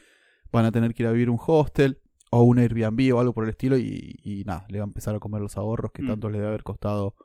van 0.52 0.66
a 0.66 0.70
tener 0.70 0.94
que 0.94 1.02
ir 1.02 1.08
a 1.08 1.10
vivir 1.10 1.30
un 1.30 1.38
hostel 1.44 2.00
o 2.30 2.44
un 2.44 2.60
Airbnb 2.60 3.12
o 3.12 3.18
algo 3.18 3.34
por 3.34 3.42
el 3.42 3.50
estilo 3.50 3.76
y, 3.76 4.44
nada, 4.46 4.64
le 4.68 4.78
va 4.78 4.84
a 4.84 4.86
empezar 4.86 5.16
a 5.16 5.18
comer 5.18 5.40
los 5.40 5.56
ahorros 5.56 5.90
que 5.90 6.02
mm. 6.02 6.06
tanto 6.06 6.30
le 6.30 6.38
debe 6.38 6.50
haber 6.50 6.62
costado 6.62 7.16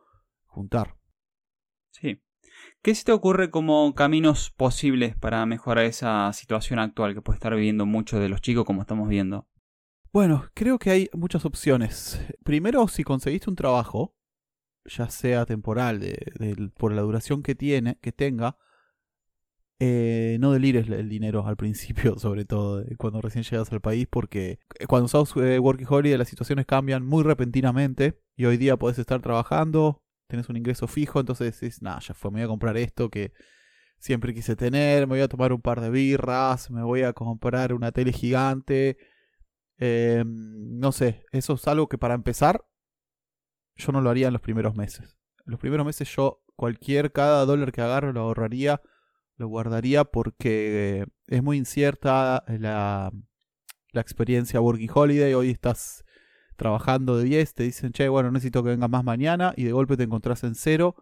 juntar. 0.47 0.95
Sí. 1.91 2.23
¿Qué 2.81 2.95
se 2.95 3.03
te 3.03 3.11
ocurre 3.11 3.51
como 3.51 3.93
caminos 3.93 4.49
posibles 4.49 5.15
para 5.15 5.45
mejorar 5.45 5.85
esa 5.85 6.33
situación 6.33 6.79
actual 6.79 7.13
que 7.13 7.21
puede 7.21 7.37
estar 7.37 7.53
viviendo 7.53 7.85
muchos 7.85 8.19
de 8.19 8.29
los 8.29 8.41
chicos 8.41 8.65
como 8.65 8.81
estamos 8.81 9.07
viendo? 9.07 9.47
Bueno, 10.11 10.49
creo 10.55 10.79
que 10.79 10.89
hay 10.89 11.09
muchas 11.13 11.45
opciones. 11.45 12.19
Primero, 12.43 12.87
si 12.87 13.03
conseguiste 13.03 13.49
un 13.49 13.55
trabajo, 13.55 14.15
ya 14.85 15.09
sea 15.09 15.45
temporal, 15.45 15.99
de, 15.99 16.71
por 16.77 16.93
la 16.93 17.03
duración 17.03 17.43
que 17.43 17.53
tiene, 17.53 17.99
que 18.01 18.11
tenga, 18.11 18.57
eh, 19.79 20.37
no 20.39 20.51
delires 20.51 20.89
el 20.89 21.09
dinero 21.09 21.45
al 21.45 21.57
principio, 21.57 22.17
sobre 22.19 22.43
todo 22.45 22.83
cuando 22.97 23.21
recién 23.21 23.43
llegas 23.43 23.71
al 23.71 23.81
país, 23.81 24.07
porque 24.09 24.59
eh, 24.79 24.87
cuando 24.87 25.07
sos 25.07 25.35
eh, 25.37 25.59
working 25.59 25.87
holiday 25.87 26.17
las 26.17 26.27
situaciones 26.27 26.65
cambian 26.65 27.05
muy 27.05 27.23
repentinamente 27.23 28.19
y 28.35 28.45
hoy 28.45 28.57
día 28.57 28.77
podés 28.77 28.97
estar 28.97 29.21
trabajando, 29.21 30.03
tenés 30.27 30.49
un 30.49 30.57
ingreso 30.57 30.87
fijo, 30.87 31.19
entonces 31.19 31.59
decís, 31.59 31.83
nada, 31.83 31.99
ya 31.99 32.15
fue, 32.15 32.31
me 32.31 32.39
voy 32.39 32.45
a 32.45 32.47
comprar 32.47 32.77
esto 32.77 33.09
que 33.09 33.31
siempre 33.99 34.33
quise 34.33 34.55
tener, 34.55 35.01
me 35.01 35.13
voy 35.13 35.21
a 35.21 35.27
tomar 35.27 35.53
un 35.53 35.61
par 35.61 35.81
de 35.81 35.91
birras, 35.91 36.71
me 36.71 36.81
voy 36.81 37.03
a 37.03 37.13
comprar 37.13 37.73
una 37.73 37.91
tele 37.91 38.11
gigante, 38.11 38.97
em, 39.79 40.77
no 40.79 40.91
sé, 40.91 41.25
eso 41.31 41.53
es 41.53 41.67
algo 41.67 41.87
que 41.89 41.97
para 41.97 42.13
empezar 42.13 42.65
yo 43.75 43.91
no 43.91 44.01
lo 44.01 44.09
haría 44.09 44.27
en 44.27 44.33
los 44.33 44.41
primeros 44.41 44.75
meses. 44.75 45.17
En 45.45 45.51
los 45.51 45.59
primeros 45.59 45.85
meses 45.85 46.13
yo 46.15 46.43
cualquier, 46.55 47.11
cada 47.11 47.45
dólar 47.45 47.71
que 47.71 47.81
agarro 47.81 48.13
lo 48.13 48.21
ahorraría 48.21 48.81
lo 49.39 49.47
guardaría 49.47 50.03
porque 50.03 51.05
es 51.27 51.41
muy 51.41 51.57
incierta 51.57 52.43
la, 52.47 53.11
la 53.93 54.01
experiencia 54.01 54.59
Working 54.59 54.91
Holiday. 54.93 55.33
Hoy 55.33 55.49
estás 55.49 56.03
trabajando 56.57 57.17
de 57.17 57.23
10, 57.23 57.53
te 57.53 57.63
dicen, 57.63 57.93
che, 57.93 58.09
bueno, 58.09 58.31
necesito 58.31 58.63
que 58.63 58.71
vengas 58.71 58.89
más 58.89 59.03
mañana 59.03 59.53
y 59.55 59.63
de 59.63 59.71
golpe 59.71 59.95
te 59.95 60.03
encontrás 60.03 60.43
en 60.43 60.55
cero, 60.55 60.95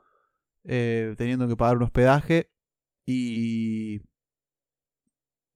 eh, 0.64 1.16
teniendo 1.18 1.48
que 1.48 1.58
pagar 1.58 1.78
un 1.78 1.84
hospedaje 1.84 2.52
y... 3.06 4.02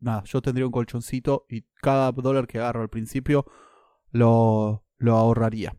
Nada, 0.02 0.24
yo 0.26 0.42
tendría 0.42 0.66
un 0.66 0.72
colchoncito 0.72 1.46
y 1.48 1.62
cada 1.82 2.12
dólar 2.12 2.48
que 2.48 2.58
agarro 2.60 2.82
al 2.82 2.90
principio 2.90 3.46
lo, 4.12 4.84
lo 4.98 5.16
ahorraría. 5.16 5.78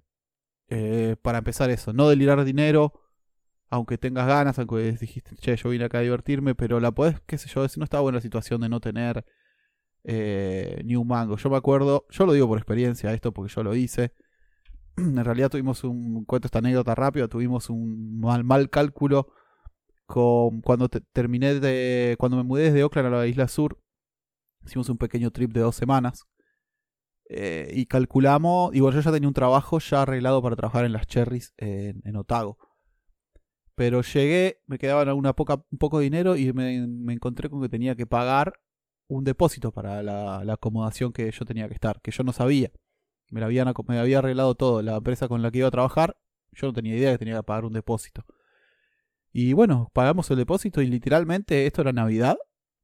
Eh, 0.69 1.17
para 1.21 1.39
empezar 1.39 1.71
eso, 1.71 1.93
no 1.93 2.09
delirar 2.09 2.43
dinero, 2.45 2.95
aunque 3.69 3.99
tengas 3.99 4.27
ganas, 4.27 4.59
aunque 4.59 4.93
dijiste, 4.93 5.37
che, 5.37 5.57
yo 5.57 5.71
vine 5.71 5.85
acá 5.85 5.99
a 5.99 6.03
divertirme, 6.03 6.55
pero 6.55 6.81
la 6.81 6.93
podés, 6.93 7.21
qué 7.27 7.37
sé 7.37 7.49
yo, 7.49 7.67
no 7.77 7.85
estaba 7.85 8.01
buena 8.03 8.17
la 8.19 8.23
situación 8.23 8.61
de 8.61 8.69
no 8.69 8.81
tener 8.81 9.25
eh, 10.05 10.81
ni 10.85 10.97
un 10.97 11.09
mango. 11.09 11.37
Yo 11.37 11.51
me 11.51 11.57
acuerdo, 11.57 12.07
yo 12.11 12.25
lo 12.25 12.33
digo 12.33 12.49
por 12.49 12.59
experiencia 12.59 13.13
esto 13.13 13.33
porque 13.33 13.53
yo 13.53 13.63
lo 13.63 13.75
hice. 13.75 14.15
en 14.97 15.25
realidad 15.25 15.51
tuvimos 15.51 15.85
un, 15.85 16.25
cuento 16.25 16.47
esta 16.47 16.61
anécdota 16.61 16.95
rápida, 16.95 17.29
tuvimos 17.29 17.71
un 17.71 18.21
mal, 18.21 18.45
mal 18.45 18.71
cálculo 18.71 19.33
con 20.07 20.61
cuando 20.61 20.89
terminé 20.89 21.59
de, 21.59 22.17
cuando 22.19 22.37
me 22.37 22.45
mudé 22.45 22.65
desde 22.65 22.85
Oakland 22.85 23.09
a 23.09 23.19
la 23.19 23.27
isla 23.27 23.49
sur, 23.49 23.79
hicimos 24.65 24.89
un 24.89 24.99
pequeño 24.99 25.31
trip 25.31 25.53
de 25.53 25.61
dos 25.61 25.77
semanas. 25.77 26.27
Eh, 27.29 27.71
y 27.75 27.87
calculamos, 27.87 28.75
igual 28.75 28.95
yo 28.95 29.01
ya 29.01 29.13
tenía 29.13 29.29
un 29.29 29.35
trabajo 29.35 29.79
ya 29.79 30.03
arreglado 30.03 30.43
para 30.43 30.57
trabajar 30.57 30.85
en 30.85 30.93
las 30.93 31.07
cherries 31.07 31.55
en, 31.57 32.17
Otago. 32.17 32.59
Pero 33.75 34.03
llegué, 34.03 34.61
me 34.67 34.79
quedaba 34.79 35.15
una 35.15 35.33
poca, 35.33 35.65
un 35.71 35.79
poco 35.79 35.99
de 35.99 36.05
dinero 36.05 36.37
y 36.37 36.53
me, 36.53 36.77
encontré 37.13 37.49
con 37.49 37.63
que 37.63 37.69
tenía 37.69 37.95
que 37.95 38.07
pagar 38.07 38.61
un 39.09 39.25
depósito 39.25 39.73
para 39.73 40.03
la, 40.03 40.53
acomodación 40.53 41.13
que 41.13 41.31
yo 41.31 41.45
tenía 41.45 41.69
que 41.69 41.75
estar, 41.75 42.01
que 42.03 42.11
yo 42.11 42.23
no 42.23 42.33
sabía. 42.33 42.71
Me, 43.31 43.41
la 43.41 43.47
habían, 43.47 43.73
me 43.89 43.99
había 43.99 44.19
arreglado 44.19 44.55
todo. 44.55 44.83
La 44.83 44.97
empresa 44.97 45.27
con 45.29 45.41
la 45.43 45.51
que 45.51 45.59
iba 45.59 45.69
a 45.69 45.71
trabajar, 45.71 46.19
yo 46.53 46.67
no 46.67 46.73
tenía 46.75 46.97
idea 46.97 47.13
que 47.13 47.19
tenía 47.19 47.37
que 47.37 47.43
pagar 47.45 47.65
un 47.65 47.73
depósito. 47.73 48.27
Y 49.33 49.55
bueno, 49.55 49.91
pagamos 49.95 50.31
el 50.31 50.37
depósito 50.37 50.83
y 50.83 50.87
literalmente 50.87 51.67
esto 51.67 51.81
era 51.81 51.93
Navidad. 51.93 52.37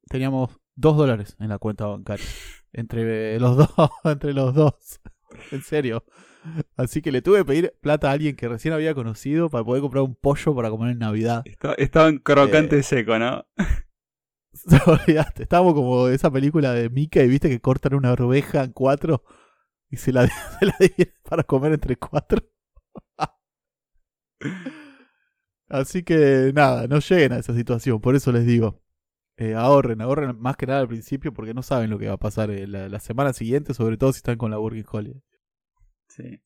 Teníamos 0.09 0.57
dos 0.79 0.97
dólares 0.97 1.35
en 1.39 1.49
la 1.49 1.57
cuenta 1.57 1.85
bancaria. 1.85 2.25
Entre 2.71 3.39
los 3.39 3.57
dos, 3.57 3.69
entre 4.05 4.33
los 4.33 4.53
dos. 4.53 4.99
En 5.51 5.61
serio. 5.61 6.05
Así 6.77 7.01
que 7.01 7.11
le 7.11 7.21
tuve 7.21 7.39
que 7.39 7.45
pedir 7.45 7.73
plata 7.81 8.09
a 8.09 8.13
alguien 8.13 8.35
que 8.35 8.47
recién 8.47 8.73
había 8.73 8.95
conocido 8.95 9.49
para 9.49 9.63
poder 9.63 9.81
comprar 9.81 10.03
un 10.03 10.15
pollo 10.15 10.55
para 10.55 10.69
comer 10.69 10.91
en 10.91 10.99
Navidad. 10.99 11.43
estaba 11.77 12.07
en 12.07 12.19
crocante 12.19 12.79
eh, 12.79 12.83
seco, 12.83 13.19
¿no? 13.19 13.45
Estábamos 15.37 15.73
como 15.73 16.07
esa 16.07 16.31
película 16.31 16.73
de 16.73 16.89
Mickey, 16.89 17.27
viste 17.27 17.49
que 17.49 17.59
cortan 17.59 17.93
una 17.93 18.13
oveja 18.13 18.63
en 18.63 18.71
cuatro 18.71 19.23
y 19.89 19.97
se 19.97 20.13
la, 20.13 20.27
se 20.79 21.13
para 21.27 21.43
comer 21.43 21.73
entre 21.73 21.97
cuatro. 21.97 22.39
Así 25.67 26.03
que 26.03 26.51
nada, 26.55 26.87
no 26.87 26.99
lleguen 26.99 27.33
a 27.33 27.39
esa 27.39 27.53
situación, 27.53 27.99
por 27.99 28.15
eso 28.15 28.31
les 28.31 28.45
digo. 28.45 28.81
Eh, 29.41 29.55
ahorren, 29.55 30.01
ahorren 30.01 30.37
más 30.37 30.57
que 30.57 30.67
nada 30.67 30.81
al 30.81 30.89
principio 30.89 31.33
porque 31.33 31.53
no 31.53 31.63
saben 31.63 31.89
lo 31.89 31.97
que 31.97 32.09
va 32.09 32.15
a 32.15 32.17
pasar 32.17 32.51
eh, 32.51 32.67
la, 32.67 32.89
la, 32.89 32.99
semana 32.99 33.31
siguiente, 33.31 33.73
sobre 33.73 33.95
todo 33.95 34.11
si 34.11 34.17
están 34.17 34.37
con 34.37 34.51
la 34.51 34.59
Working 34.59 34.83
Holiday. 34.91 35.21
Sí. 36.09 36.41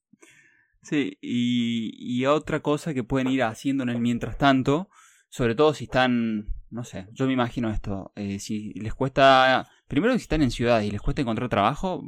Sí, 0.83 1.17
y, 1.19 2.25
otra 2.25 2.59
cosa 2.59 2.93
que 2.93 3.03
pueden 3.03 3.29
ir 3.29 3.41
haciendo 3.41 3.81
en 3.81 3.89
el 3.89 3.99
mientras 3.99 4.37
tanto, 4.37 4.89
sobre 5.29 5.55
todo 5.55 5.73
si 5.73 5.85
están, 5.85 6.53
no 6.69 6.83
sé, 6.83 7.07
yo 7.13 7.25
me 7.25 7.33
imagino 7.33 7.71
esto, 7.71 8.11
eh, 8.15 8.37
si 8.37 8.73
les 8.73 8.93
cuesta, 8.93 9.67
primero 9.87 10.13
si 10.13 10.21
están 10.21 10.43
en 10.43 10.51
ciudades 10.51 10.85
y 10.85 10.91
les 10.91 11.01
cuesta 11.01 11.21
encontrar 11.21 11.49
trabajo, 11.49 12.03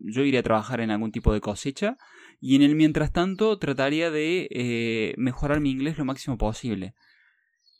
yo 0.00 0.22
iría 0.22 0.40
a 0.40 0.44
trabajar 0.44 0.80
en 0.80 0.92
algún 0.92 1.12
tipo 1.12 1.32
de 1.34 1.40
cosecha 1.40 1.98
y 2.40 2.54
en 2.56 2.62
el 2.62 2.74
mientras 2.74 3.12
tanto 3.12 3.58
trataría 3.58 4.10
de 4.10 4.48
eh, 4.50 5.14
mejorar 5.18 5.60
mi 5.60 5.70
inglés 5.70 5.98
lo 5.98 6.04
máximo 6.04 6.38
posible. 6.38 6.94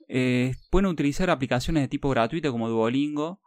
Eh, 0.09 0.55
pueden 0.71 0.87
utilizar 0.87 1.31
aplicaciones 1.31 1.83
de 1.83 1.89
tipo 1.89 2.09
gratuito 2.11 2.53
como 2.53 2.69
Duolingo 2.69 3.41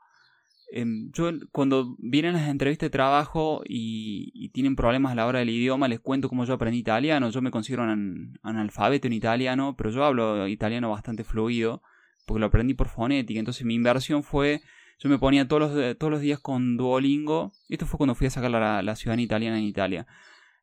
Em, 0.71 1.11
yo 1.13 1.31
cuando 1.51 1.95
vienen 1.97 2.33
las 2.33 2.47
entrevistas 2.47 2.87
de 2.87 2.91
trabajo 2.91 3.63
y, 3.67 4.49
tienen 4.53 4.75
problemas 4.75 5.11
a 5.11 5.15
la 5.15 5.25
hora 5.25 5.39
del 5.39 5.49
idioma, 5.49 5.87
les 5.87 5.99
cuento 5.99 6.29
cómo 6.29 6.45
yo 6.45 6.53
aprendí 6.53 6.79
italiano. 6.79 7.29
Yo 7.29 7.41
me 7.41 7.51
considero 7.51 7.83
un 7.83 8.37
analfabeto 8.43 9.07
en 9.07 9.13
italiano, 9.13 9.75
pero 9.77 9.89
yo 9.89 10.03
hablo 10.03 10.47
italiano 10.47 10.89
bastante 10.91 11.23
fluido, 11.23 11.81
porque 12.25 12.39
lo 12.39 12.47
aprendí 12.47 12.73
por 12.73 12.87
fonética. 12.87 13.39
Entonces 13.39 13.65
mi 13.65 13.75
inversión 13.75 14.23
fue, 14.23 14.61
yo 14.99 15.09
me 15.09 15.17
ponía 15.17 15.47
todos 15.47 15.73
los, 15.73 15.97
todos 15.97 16.11
los 16.11 16.21
días 16.21 16.39
con 16.39 16.77
Duolingo. 16.77 17.51
Esto 17.69 17.85
fue 17.85 17.97
cuando 17.97 18.15
fui 18.15 18.27
a 18.27 18.29
sacar 18.31 18.51
la, 18.51 18.81
la 18.83 18.95
ciudadanía 18.95 19.25
italiana 19.25 19.57
en 19.59 19.65
Italia. 19.65 20.07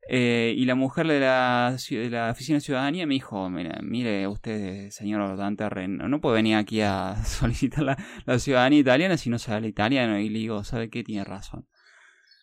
Eh, 0.08 0.54
y 0.56 0.64
la 0.66 0.76
mujer 0.76 1.08
de 1.08 1.18
la, 1.18 1.76
de 1.90 2.10
la 2.10 2.30
oficina 2.30 2.56
de 2.58 2.60
ciudadanía 2.60 3.06
me 3.06 3.14
dijo, 3.14 3.50
mire, 3.50 3.72
mire 3.82 4.28
usted, 4.28 4.90
señor 4.90 5.36
Dante 5.36 5.68
Ren, 5.68 5.96
no 5.96 6.20
puede 6.20 6.36
venir 6.36 6.54
aquí 6.56 6.80
a 6.80 7.16
solicitar 7.24 7.96
la, 8.24 8.38
ciudadanía 8.38 8.78
italiana 8.78 9.16
si 9.16 9.30
no 9.30 9.38
sabe 9.38 9.66
italiano. 9.66 10.18
Y 10.18 10.28
le 10.28 10.38
digo, 10.38 10.62
¿sabe 10.64 10.90
qué? 10.90 11.02
Tiene 11.02 11.24
razón. 11.24 11.66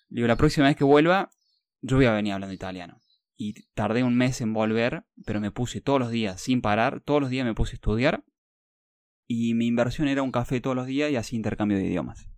Le 0.10 0.17
digo, 0.17 0.28
la 0.28 0.36
próxima 0.36 0.67
vez 0.67 0.76
que 0.76 0.84
vuelva, 0.84 1.30
yo 1.82 1.95
voy 1.97 2.06
a 2.06 2.12
venir 2.12 2.34
hablando 2.34 2.54
italiano. 2.54 2.99
Y 3.36 3.54
tardé 3.73 4.04
un 4.04 4.15
mes 4.15 4.41
en 4.41 4.54
volver, 4.54 5.06
pero 5.26 5.39
me 5.39 5.52
puse 5.52 5.82
todos 5.82 5.99
los 5.99 6.12
días, 6.12 6.39
sin 6.41 6.62
parar, 6.62 7.02
todos 7.02 7.21
los 7.21 7.30
días 7.30 7.45
me 7.45 7.54
puse 7.56 7.73
a 7.73 7.76
estudiar. 7.76 8.23
y 9.26 9.54
mi 9.54 9.67
inversión 9.67 10.08
era 10.10 10.21
un 10.21 10.32
café 10.32 10.60
todos 10.62 10.76
los 10.76 10.86
días 10.86 11.10
y 11.10 11.15
así 11.15 11.36
intercambio 11.36 11.78
de 11.78 11.86
idiomas. 11.86 12.30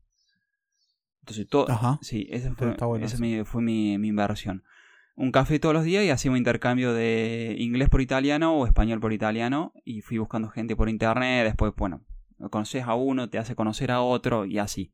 Entonces, 1.21 1.47
todo. 1.49 1.69
Ajá. 1.69 1.97
Sí, 2.01 2.27
esa 2.29 2.53
fue, 2.53 2.75
bueno 2.75 3.05
esa 3.05 3.17
mi- 3.17 3.43
fue 3.43 3.61
mi, 3.61 3.97
mi 3.97 4.09
inversión. 4.09 4.63
Un 5.15 5.31
café 5.31 5.59
todos 5.59 5.73
los 5.73 5.85
días 5.85 6.03
y 6.03 6.09
hacía 6.09 6.29
un 6.29 6.37
intercambio 6.37 6.93
de 6.93 7.55
inglés 7.57 7.89
por 7.89 8.01
italiano 8.01 8.53
o 8.53 8.65
español 8.65 8.99
por 8.99 9.13
italiano. 9.13 9.73
Y 9.85 10.01
fui 10.01 10.17
buscando 10.17 10.49
gente 10.49 10.75
por 10.75 10.89
internet. 10.89 11.45
Después, 11.45 11.73
bueno, 11.77 12.03
conoces 12.49 12.83
a 12.83 12.95
uno, 12.95 13.29
te 13.29 13.37
hace 13.37 13.55
conocer 13.55 13.91
a 13.91 14.01
otro 14.01 14.45
y 14.45 14.59
así. 14.59 14.93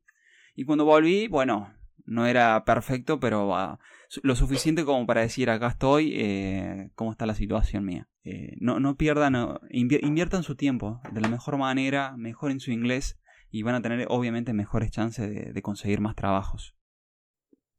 Y 0.54 0.64
cuando 0.64 0.84
volví, 0.84 1.26
bueno, 1.28 1.72
no 2.04 2.26
era 2.26 2.64
perfecto, 2.64 3.20
pero 3.20 3.56
ah, 3.56 3.78
lo 4.22 4.36
suficiente 4.36 4.84
como 4.84 5.06
para 5.06 5.22
decir 5.22 5.50
acá 5.50 5.68
estoy, 5.68 6.12
eh, 6.14 6.90
cómo 6.94 7.12
está 7.12 7.26
la 7.26 7.34
situación 7.34 7.84
mía. 7.84 8.08
Eh, 8.24 8.56
no, 8.60 8.96
pierdan, 8.96 9.58
inviertan 9.70 10.42
su 10.42 10.54
tiempo 10.54 11.00
de 11.10 11.20
la 11.20 11.28
mejor 11.28 11.58
manera, 11.58 12.16
mejoren 12.16 12.60
su 12.60 12.70
inglés 12.70 13.18
y 13.50 13.62
van 13.62 13.74
a 13.74 13.82
tener 13.82 14.06
obviamente 14.08 14.52
mejores 14.52 14.90
chances 14.90 15.52
de 15.52 15.62
conseguir 15.62 16.00
más 16.00 16.14
trabajos. 16.14 16.76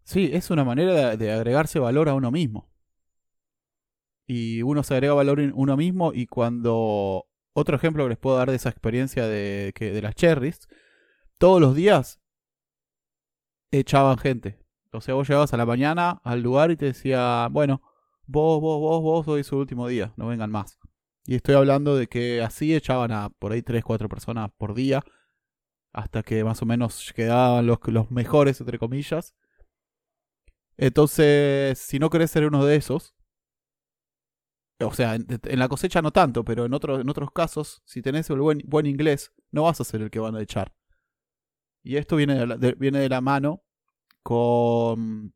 Sí, 0.04 0.30
es 0.34 0.50
una 0.50 0.63
manera 0.63 1.16
de, 1.16 1.32
agregarse 1.32 1.80
valor 1.80 2.10
a 2.10 2.13
uno 2.13 2.32
mismo. 2.32 2.70
Y 4.28 4.62
uno 4.62 4.84
se 4.84 4.94
agrega 4.94 5.13
valor 5.13 5.39
en 5.39 5.52
uno 5.56 5.78
mismo 5.78 6.13
y 6.13 6.28
cuando... 6.28 7.26
Otro 7.56 7.76
ejemplo 7.76 8.04
que 8.04 8.10
les 8.10 8.18
puedo 8.18 8.38
dar 8.38 8.50
de 8.50 8.56
esa 8.56 8.70
experiencia 8.70 9.28
de, 9.28 9.74
que, 9.76 9.92
de 9.92 10.02
las 10.02 10.16
cherries, 10.16 10.68
todos 11.38 11.62
los 11.62 11.76
días 11.76 12.20
echaban 13.70 14.18
gente. 14.18 14.60
O 14.92 15.02
sea, 15.02 15.13
vos 15.13 15.28
llegabas 15.28 15.54
a 15.54 15.58
la 15.58 15.66
mañana 15.66 16.22
al 16.24 16.42
lugar 16.42 16.72
y 16.72 16.78
te 16.78 16.86
decía, 16.86 17.48
bueno, 17.52 17.82
vos, 18.26 18.60
vos, 18.60 18.80
vos, 18.80 19.02
vos, 19.02 19.28
hoy 19.28 19.42
es 19.42 19.48
su 19.48 19.58
último 19.58 19.88
día, 19.88 20.13
no 20.18 20.28
vengan 20.28 20.50
más. 20.50 20.80
Y 21.26 21.36
estoy 21.36 21.56
hablando 21.56 21.96
de 21.96 22.08
que 22.08 22.42
así 22.42 22.76
echaban 22.76 23.12
a 23.12 23.30
por 23.30 23.52
ahí 23.52 23.62
3, 23.62 23.84
4 23.84 24.10
personas 24.10 24.52
por 24.58 24.74
día, 24.74 25.04
hasta 25.94 26.24
que 26.24 26.44
más 26.44 26.62
o 26.62 26.66
menos 26.66 27.13
quedaban 27.16 27.66
los, 27.66 27.80
los 27.86 28.12
mejores, 28.12 28.60
entre 28.60 28.80
comillas. 28.80 29.34
Entonces, 30.77 31.79
si 31.79 31.99
no 31.99 32.09
querés 32.09 32.31
ser 32.31 32.45
uno 32.45 32.65
de 32.65 32.75
esos, 32.75 33.15
o 34.81 34.93
sea, 34.93 35.15
en, 35.15 35.27
la 35.59 35.69
cosecha 35.69 36.01
no 36.01 36.12
tanto, 36.12 36.43
pero 36.43 36.65
en, 36.65 36.73
otros 36.73 36.99
en 37.01 37.09
otros 37.09 37.31
casos, 37.31 37.81
si 37.86 38.01
tenés 38.01 38.29
el 38.29 38.39
buen, 38.39 38.62
buen 38.65 38.86
inglés, 38.86 39.31
no 39.51 39.63
vas 39.63 39.79
a 39.81 39.83
ser 39.83 40.01
el 40.01 40.09
que 40.12 40.19
van 40.19 40.36
a 40.36 40.41
echar. 40.41 40.73
Y 41.83 41.97
esto 41.97 42.15
viene 42.15 42.36
de 42.36 42.47
la, 42.47 42.57
de- 42.57 42.73
viene 42.73 42.99
de 42.99 43.09
la 43.09 43.21
mano 43.21 43.63
con 44.23 45.33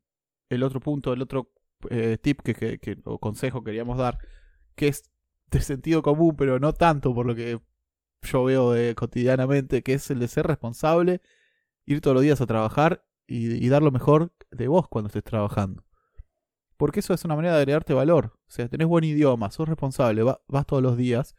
el 0.50 0.62
otro 0.62 0.80
punto, 0.80 1.12
el 1.12 1.22
otro 1.22 1.52
eh, 1.90 2.18
tip 2.22 2.42
que, 2.42 2.54
que- 2.54 2.78
que- 2.78 2.98
o 3.04 3.18
consejo 3.20 3.62
que 3.62 3.66
queríamos 3.70 3.98
dar, 3.98 4.18
que 4.76 4.88
es 4.88 5.04
de 5.50 5.60
sentido 5.62 6.02
común, 6.02 6.36
pero 6.36 6.58
no 6.60 6.72
tanto 6.74 7.14
por 7.14 7.26
lo 7.26 7.34
que 7.34 7.60
yo 8.22 8.44
veo 8.44 8.76
eh, 8.76 8.94
cotidianamente, 8.94 9.82
que 9.82 9.94
es 9.94 10.10
el 10.10 10.20
de 10.20 10.28
ser 10.28 10.46
responsable, 10.46 11.22
ir 11.86 12.00
todos 12.00 12.14
los 12.16 12.24
días 12.24 12.40
a 12.40 12.46
trabajar 12.46 13.06
y 13.28 13.68
dar 13.68 13.82
lo 13.82 13.92
mejor 13.92 14.32
de 14.50 14.68
vos 14.68 14.88
cuando 14.88 15.08
estés 15.08 15.24
trabajando. 15.24 15.84
Porque 16.76 17.00
eso 17.00 17.12
es 17.14 17.24
una 17.24 17.34
manera 17.36 17.54
de 17.56 17.60
agregarte 17.62 17.92
valor. 17.94 18.32
O 18.46 18.50
sea, 18.50 18.68
tenés 18.68 18.86
buen 18.86 19.04
idioma, 19.04 19.50
sos 19.50 19.68
responsable, 19.68 20.22
va- 20.22 20.40
vas 20.46 20.64
todos 20.66 20.82
los 20.82 20.96
días, 20.96 21.34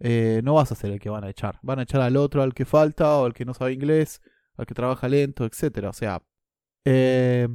eh, 0.00 0.40
no 0.44 0.54
vas 0.54 0.70
a 0.72 0.74
ser 0.76 0.92
el 0.92 1.00
que 1.00 1.10
van 1.10 1.24
a 1.24 1.30
echar. 1.30 1.58
Van 1.62 1.78
a 1.80 1.82
echar 1.82 2.00
al 2.00 2.16
otro, 2.16 2.42
al 2.42 2.54
que 2.54 2.64
falta, 2.64 3.16
o 3.18 3.24
al 3.26 3.34
que 3.34 3.44
no 3.44 3.54
sabe 3.54 3.72
inglés, 3.72 4.20
al 4.56 4.66
que 4.66 4.74
trabaja 4.74 5.08
lento, 5.08 5.44
etcétera. 5.44 5.90
O 5.90 5.92
sea, 5.92 6.22
eh, 6.84 7.48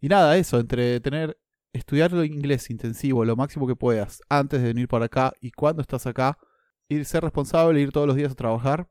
y 0.00 0.08
nada, 0.08 0.36
eso, 0.36 0.60
entre 0.60 1.00
tener, 1.00 1.36
estudiar 1.72 2.12
el 2.12 2.24
inglés 2.26 2.70
intensivo 2.70 3.24
lo 3.24 3.34
máximo 3.36 3.66
que 3.66 3.76
puedas 3.76 4.20
antes 4.28 4.60
de 4.62 4.68
venir 4.68 4.88
para 4.88 5.06
acá 5.06 5.32
y 5.40 5.50
cuando 5.50 5.82
estás 5.82 6.06
acá, 6.06 6.38
ir 6.88 7.04
ser 7.04 7.22
responsable, 7.24 7.80
ir 7.80 7.90
todos 7.92 8.06
los 8.06 8.16
días 8.16 8.32
a 8.32 8.34
trabajar, 8.36 8.88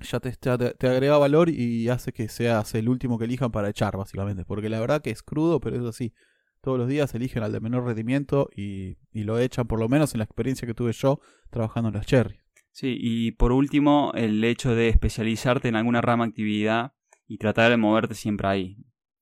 ya 0.00 0.20
te, 0.20 0.32
te, 0.32 0.56
te 0.74 0.88
agrega 0.88 1.18
valor 1.18 1.48
y 1.48 1.88
hace 1.88 2.12
que 2.12 2.28
seas 2.28 2.74
el 2.74 2.88
último 2.88 3.18
que 3.18 3.24
elijan 3.24 3.50
para 3.50 3.68
echar, 3.68 3.96
básicamente. 3.96 4.44
Porque 4.44 4.68
la 4.68 4.80
verdad 4.80 5.02
que 5.02 5.10
es 5.10 5.22
crudo, 5.22 5.60
pero 5.60 5.76
es 5.76 5.84
así. 5.84 6.12
Todos 6.60 6.78
los 6.78 6.88
días 6.88 7.14
eligen 7.14 7.42
al 7.42 7.52
de 7.52 7.60
menor 7.60 7.84
rendimiento 7.84 8.48
y, 8.56 8.96
y 9.12 9.24
lo 9.24 9.38
echan, 9.38 9.66
por 9.66 9.78
lo 9.78 9.88
menos 9.88 10.14
en 10.14 10.18
la 10.18 10.24
experiencia 10.24 10.66
que 10.66 10.74
tuve 10.74 10.92
yo 10.92 11.20
trabajando 11.50 11.88
en 11.88 11.94
las 11.96 12.06
cherry. 12.06 12.40
Sí, 12.70 12.96
y 12.98 13.32
por 13.32 13.52
último, 13.52 14.12
el 14.14 14.42
hecho 14.42 14.74
de 14.74 14.88
especializarte 14.88 15.68
en 15.68 15.76
alguna 15.76 16.00
rama 16.00 16.24
actividad 16.24 16.94
y 17.28 17.38
tratar 17.38 17.70
de 17.70 17.76
moverte 17.76 18.14
siempre 18.14 18.48
ahí. 18.48 18.76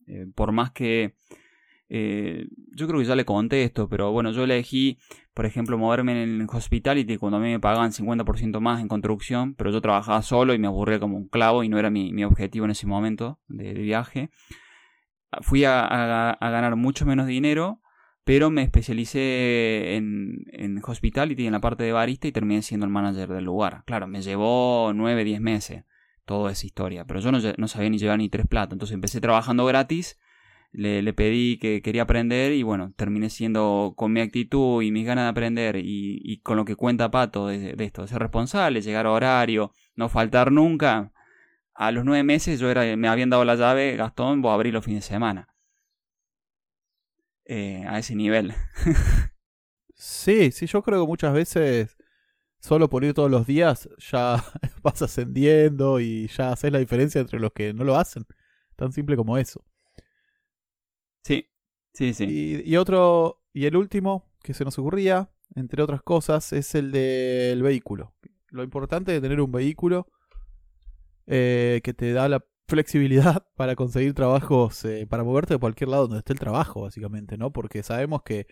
Eh, 0.06 0.26
por 0.35 0.52
más 0.52 0.70
que... 0.70 1.16
eh, 1.94 2.46
yo 2.74 2.88
creo 2.88 3.00
que 3.00 3.05
ya 3.05 3.14
le 3.14 3.26
conté 3.26 3.64
esto, 3.64 3.87
pero 3.87 4.12
bueno, 4.12 4.31
yo 4.33 4.44
elegí, 4.44 4.98
por 5.35 5.44
ejemplo, 5.44 5.76
moverme 5.76 6.22
en 6.22 6.46
hospitality 6.50 7.18
cuando 7.18 7.37
a 7.37 7.40
mí 7.40 7.50
me 7.50 7.61
pagaban 7.61 7.92
50% 7.92 8.61
más 8.61 8.81
en 8.81 8.88
construcción, 8.88 9.55
pero 9.57 9.70
yo 9.70 9.83
trabajaba 9.83 10.22
solo 10.22 10.55
y 10.55 10.59
me 10.59 10.68
aburría 10.68 10.98
como 10.98 11.18
un 11.18 11.28
clavo 11.28 11.64
y 11.64 11.68
no 11.68 11.78
era 11.78 11.90
mi, 11.90 12.11
mi 12.14 12.24
objetivo 12.24 12.64
en 12.64 12.70
ese 12.70 12.87
momento 12.87 13.40
de, 13.46 13.74
viaje. 13.74 14.31
Fui 15.42 15.66
a, 15.66 16.38
ganar 16.40 16.76
mucho 16.76 17.05
menos 17.05 17.26
dinero, 17.26 17.83
pero 18.24 18.50
me 18.50 18.62
especialicé 18.62 19.96
en, 19.96 20.46
en 20.46 20.81
hospitality, 20.83 21.44
en 21.44 21.52
la 21.52 21.61
parte 21.61 21.85
de 21.85 21.92
barista 21.92 22.26
y 22.26 22.33
terminé 22.33 22.62
siendo 22.62 22.87
el 22.87 22.92
manager 22.92 23.28
del 23.28 23.44
lugar. 23.44 23.83
Claro, 23.85 24.07
me 24.07 24.22
llevó 24.22 24.92
9, 24.94 25.24
10 25.24 25.42
meses 25.42 25.85
toda 26.24 26.52
esa 26.52 26.64
historia, 26.64 27.05
pero 27.05 27.20
yo 27.20 27.31
no, 27.33 27.38
no 27.59 27.68
sabía 27.68 27.90
ni 27.90 27.98
llevar 27.98 28.16
ni 28.16 28.31
tres 28.31 28.46
platos, 28.46 28.76
entonces 28.76 28.94
empecé 28.94 29.20
trabajando 29.20 29.66
gratis, 29.66 30.18
le, 30.72 31.12
pedí 31.12 31.58
que 31.58 31.82
quería 31.82 32.02
aprender 32.02 32.52
y 32.52 32.62
bueno, 32.62 32.92
terminé 32.96 33.30
siendo 33.30 33.94
con 33.96 34.12
mi 34.12 34.20
actitud 34.20 34.82
y 34.82 34.90
mis 34.90 35.06
ganas 35.06 35.26
de 35.26 35.30
aprender 35.30 35.76
y, 35.78 36.40
con 36.42 36.56
lo 36.56 36.64
que 36.64 36.76
cuenta 36.76 37.11
Pato 37.11 37.48
de, 37.48 37.74
de 37.74 37.85
esto, 37.85 38.06
ser 38.06 38.20
responsable, 38.20 38.80
llegar 38.80 39.06
a 39.06 39.12
horario, 39.12 39.72
no 39.94 40.08
faltar 40.08 40.50
nunca. 40.52 41.12
A 41.74 41.90
los 41.92 42.04
nueve 42.04 42.22
meses 42.24 42.61
yo 42.61 42.70
era, 42.70 42.96
me 42.96 43.08
habían 43.08 43.30
dado 43.30 43.44
la 43.44 43.54
llave, 43.54 43.96
Gastón, 43.96 44.42
vos 44.42 44.52
abrir 44.52 44.74
los 44.74 44.85
fines 44.85 45.04
de 45.04 45.08
semana. 45.08 45.48
Eh, 47.44 47.85
a 47.87 47.98
ese 47.98 48.14
nivel. 48.14 48.54
Sí, 50.04 50.50
sí, 50.50 50.66
yo 50.66 50.82
creo 50.82 51.02
que 51.02 51.06
muchas 51.06 51.32
veces 51.32 51.96
solo 52.58 52.90
por 52.90 53.04
ir 53.04 53.14
todos 53.14 53.30
los 53.30 53.46
días 53.46 53.88
ya 54.11 54.44
vas 54.82 55.00
ascendiendo 55.00 56.00
y 56.00 56.26
ya 56.26 56.50
haces 56.50 56.72
la 56.72 56.80
diferencia 56.80 57.20
entre 57.20 57.38
los 57.38 57.52
que 57.52 57.72
no 57.72 57.85
lo 57.85 57.96
hacen. 57.96 58.26
Tan 58.74 58.92
simple 58.92 59.14
como 59.16 59.38
eso. 59.38 59.64
Sí, 61.22 61.48
sí, 61.92 62.14
sí. 62.14 62.62
Y, 62.64 62.76
otro, 62.76 63.42
y 63.52 63.66
el 63.66 63.76
último 63.76 64.30
que 64.42 64.54
se 64.54 64.64
nos 64.64 64.78
ocurría, 64.78 65.30
entre 65.54 65.82
otras 65.82 66.02
cosas, 66.02 66.52
es 66.52 66.74
el 66.74 66.92
del 66.92 67.62
vehículo. 67.62 68.14
Lo 68.50 68.62
importante 68.62 69.12
de 69.12 69.20
tener 69.20 69.40
un 69.40 69.52
vehículo 69.52 70.06
eh, 71.26 71.80
que 71.85 71.94
te 71.94 72.12
da 72.12 72.28
la 72.28 72.44
flexibilidad 72.68 73.46
para 73.56 73.76
conseguir 73.76 74.14
trabajos, 74.14 74.85
eh, 74.85 75.06
para 75.08 75.24
moverte 75.24 75.54
de 75.54 75.61
cualquier 75.61 75.88
lado 75.90 76.04
donde 76.04 76.18
esté 76.18 76.32
el 76.32 76.38
trabajo, 76.38 76.82
básicamente, 76.82 77.37
¿no? 77.37 77.52
Porque 77.52 77.82
sabemos 77.82 78.22
que 78.22 78.46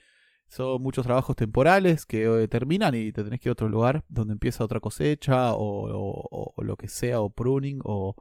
son 0.49 0.83
muchos 0.83 1.07
trabajos 1.07 1.37
temporales 1.37 2.07
que 2.07 2.25
eh, 2.25 2.49
terminan 2.49 2.95
y 2.95 3.13
te 3.13 3.23
tenés 3.23 3.41
que 3.41 3.49
ir 3.49 3.51
a 3.51 3.53
otro 3.53 3.69
lugar 3.69 4.05
donde 4.09 4.33
empieza 4.33 4.65
otra 4.65 4.81
cosecha 4.81 5.53
o, 5.55 5.89
o- 5.93 6.53
o 6.57 6.65
lo 6.65 6.77
que 6.77 6.89
sea, 6.89 7.21
o 7.21 7.31
pruning 7.31 7.81
o 7.85 8.17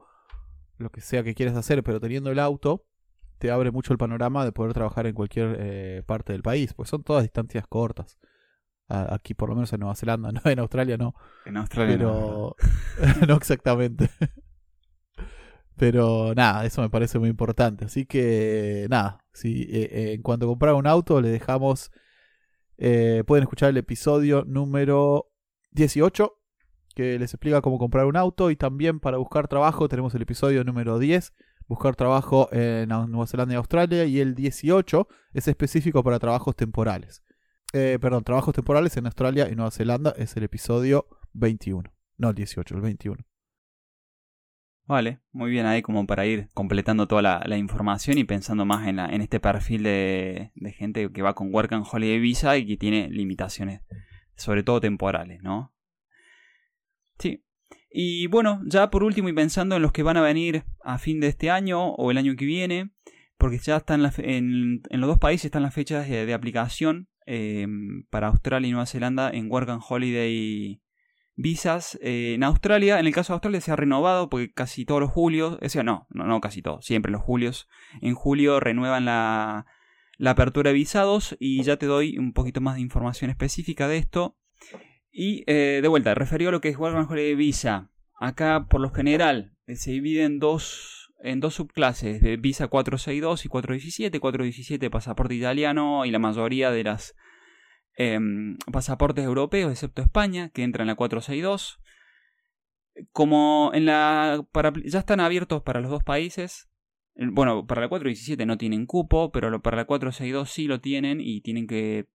lo 0.78 0.90
que 0.90 1.00
sea 1.00 1.22
que 1.22 1.34
quieras 1.34 1.56
hacer, 1.56 1.82
pero 1.82 2.00
teniendo 2.00 2.30
el 2.30 2.38
auto 2.38 2.86
te 3.40 3.50
abre 3.50 3.72
mucho 3.72 3.92
el 3.92 3.98
panorama 3.98 4.44
de 4.44 4.52
poder 4.52 4.72
trabajar 4.74 5.06
en 5.08 5.14
cualquier 5.14 5.56
eh, 5.58 6.02
parte 6.06 6.32
del 6.32 6.42
país, 6.42 6.74
pues 6.74 6.88
son 6.88 7.02
todas 7.02 7.22
distancias 7.24 7.66
cortas. 7.66 8.18
A- 8.88 9.14
Aquí 9.14 9.34
por 9.34 9.48
lo 9.48 9.54
menos 9.56 9.72
en 9.72 9.80
Nueva 9.80 9.96
Zelanda, 9.96 10.30
no 10.30 10.40
en 10.50 10.58
Australia 10.60 10.96
no, 10.96 11.14
En 11.46 11.56
Australia 11.56 11.96
no. 11.96 12.54
pero 12.98 13.26
no 13.28 13.34
exactamente. 13.34 14.10
Pero 15.76 16.34
nada, 16.34 16.66
eso 16.66 16.82
me 16.82 16.90
parece 16.90 17.18
muy 17.18 17.30
importante. 17.30 17.86
Así 17.86 18.04
que 18.04 18.86
nada, 18.90 19.24
si 19.32 19.62
eh, 19.62 19.88
eh, 19.90 20.12
en 20.12 20.22
cuanto 20.22 20.46
comprar 20.46 20.74
un 20.74 20.86
auto 20.86 21.20
le 21.22 21.28
dejamos, 21.30 21.90
eh, 22.76 23.24
pueden 23.26 23.44
escuchar 23.44 23.70
el 23.70 23.78
episodio 23.78 24.44
número 24.46 25.30
18 25.70 26.36
que 26.94 27.18
les 27.18 27.32
explica 27.32 27.60
cómo 27.62 27.78
comprar 27.78 28.04
un 28.04 28.16
auto 28.16 28.50
y 28.50 28.56
también 28.56 28.98
para 29.00 29.16
buscar 29.16 29.48
trabajo 29.48 29.88
tenemos 29.88 30.14
el 30.14 30.22
episodio 30.22 30.64
número 30.64 30.98
10, 30.98 31.32
buscar 31.70 31.94
trabajo 31.94 32.48
en 32.50 32.88
Nueva 32.88 33.28
Zelanda 33.28 33.54
y 33.54 33.56
Australia 33.56 34.04
y 34.04 34.18
el 34.18 34.34
18 34.34 35.06
es 35.32 35.46
específico 35.46 36.02
para 36.02 36.18
trabajos 36.18 36.56
temporales. 36.56 37.22
Eh, 37.72 37.96
perdón, 38.00 38.24
trabajos 38.24 38.52
temporales 38.52 38.96
en 38.96 39.06
Australia 39.06 39.48
y 39.48 39.54
Nueva 39.54 39.70
Zelanda 39.70 40.12
es 40.16 40.36
el 40.36 40.42
episodio 40.42 41.06
21. 41.32 41.88
No 42.16 42.30
el 42.30 42.34
18, 42.34 42.74
el 42.74 42.80
21. 42.80 43.24
Vale, 44.86 45.20
muy 45.30 45.52
bien 45.52 45.66
ahí 45.66 45.80
como 45.80 46.08
para 46.08 46.26
ir 46.26 46.48
completando 46.54 47.06
toda 47.06 47.22
la, 47.22 47.56
información 47.56 48.18
y 48.18 48.24
pensando 48.24 48.64
más 48.64 48.88
en, 48.88 48.96
la, 48.96 49.06
en 49.06 49.20
este 49.22 49.38
perfil 49.38 49.84
de, 49.84 50.50
de 50.56 50.72
gente 50.72 51.12
que 51.12 51.22
va 51.22 51.34
con 51.34 51.54
Work 51.54 51.72
and 51.72 51.86
Holiday 51.88 52.18
Visa 52.18 52.56
y 52.56 52.66
que 52.66 52.78
tiene 52.78 53.08
limitaciones, 53.10 53.82
sobre 54.34 54.64
todo 54.64 54.80
temporales, 54.80 55.40
¿no? 55.40 55.72
Sí. 57.20 57.44
Y 57.90 58.28
bueno, 58.28 58.60
ya 58.66 58.90
por 58.90 59.02
último 59.02 59.28
y 59.28 59.32
pensando 59.32 59.76
en 59.76 59.82
los 59.82 59.92
que 59.92 60.04
van 60.04 60.16
a 60.16 60.22
venir 60.22 60.64
a 60.84 60.98
fin 60.98 61.20
de 61.20 61.26
este 61.26 61.50
año 61.50 61.90
o 61.90 62.10
el 62.10 62.18
año 62.18 62.36
que 62.36 62.44
viene, 62.44 62.90
porque 63.36 63.58
ya 63.58 63.78
están 63.78 64.08
en, 64.18 64.82
los 64.90 65.08
dos 65.08 65.18
países 65.18 65.46
están 65.46 65.62
las 65.62 65.74
fechas 65.74 66.08
de, 66.08 66.32
aplicación 66.32 67.08
eh, 67.26 67.66
para 68.10 68.28
Australia 68.28 68.68
y 68.68 68.70
Nueva 68.70 68.86
Zelanda 68.86 69.30
en 69.30 69.50
Work 69.50 69.70
and 69.70 69.82
Holiday 69.86 70.80
visas 71.40 71.98
eh, 72.02 72.34
en 72.34 72.44
Australia. 72.44 73.00
En 73.00 73.06
el 73.06 73.14
caso 73.14 73.32
de 73.32 73.36
Australia 73.36 73.60
se 73.60 73.72
ha 73.72 73.76
renovado 73.76 74.28
porque 74.28 74.52
casi 74.52 74.84
todos 74.84 75.00
los 75.00 75.10
julios, 75.10 75.58
o 75.60 75.68
sea, 75.68 75.82
no, 75.82 76.06
no, 76.10 76.26
no 76.26 76.40
casi 76.40 76.62
todos, 76.62 76.84
siempre 76.84 77.10
los 77.10 77.22
julios. 77.22 77.68
En 78.00 78.14
julio 78.14 78.60
renuevan 78.60 79.04
la, 79.04 79.66
la 80.18 80.32
apertura 80.32 80.70
de 80.70 80.74
visados 80.74 81.36
y 81.40 81.62
ya 81.62 81.76
te 81.76 81.86
doy 81.86 82.18
un 82.18 82.32
poquito 82.32 82.60
más 82.60 82.76
de 82.76 82.82
información 82.82 83.30
específica 83.30 83.88
de 83.88 83.98
esto. 83.98 84.36
Y 85.12 85.44
eh, 85.46 85.80
de 85.82 85.88
vuelta, 85.88 86.14
referido 86.14 86.50
a 86.50 86.52
lo 86.52 86.60
que 86.60 86.68
es 86.68 86.78
Work 86.78 87.10
Holiday 87.10 87.34
Visa. 87.34 87.90
Acá, 88.18 88.66
por 88.68 88.80
lo 88.80 88.90
general, 88.90 89.56
eh, 89.66 89.76
se 89.76 89.90
divide 89.90 90.24
en 90.24 90.38
dos, 90.38 91.12
en 91.20 91.40
dos 91.40 91.54
subclases 91.54 92.20
de 92.22 92.36
Visa 92.36 92.68
462 92.68 93.44
y 93.44 93.48
417. 93.48 94.20
417 94.20 94.90
pasaporte 94.90 95.34
italiano 95.34 96.04
y 96.04 96.10
la 96.10 96.18
mayoría 96.18 96.70
de 96.70 96.84
las 96.84 97.14
Em, 98.02 98.56
pasaportes 98.72 99.26
europeos, 99.26 99.70
excepto 99.70 100.00
España, 100.00 100.48
que 100.54 100.62
entra 100.62 100.82
en 100.84 100.86
la 100.86 100.94
462. 100.94 101.78
Como 103.12 103.72
en 103.74 103.84
la. 103.84 104.42
ya 104.84 104.98
están 104.98 105.20
abiertos 105.20 105.62
para 105.62 105.82
los 105.82 105.90
dos 105.90 106.02
países. 106.02 106.70
Bueno, 107.14 107.66
para 107.66 107.82
la 107.82 107.88
417 107.88 108.46
no 108.46 108.56
tienen 108.56 108.86
cupo, 108.86 109.30
pero 109.32 109.60
para 109.60 109.76
la 109.76 109.84
462 109.84 110.50
sí 110.50 110.66
lo 110.66 110.80
tienen 110.80 111.20
y 111.20 111.42
tienen 111.42 111.66
que. 111.66 112.06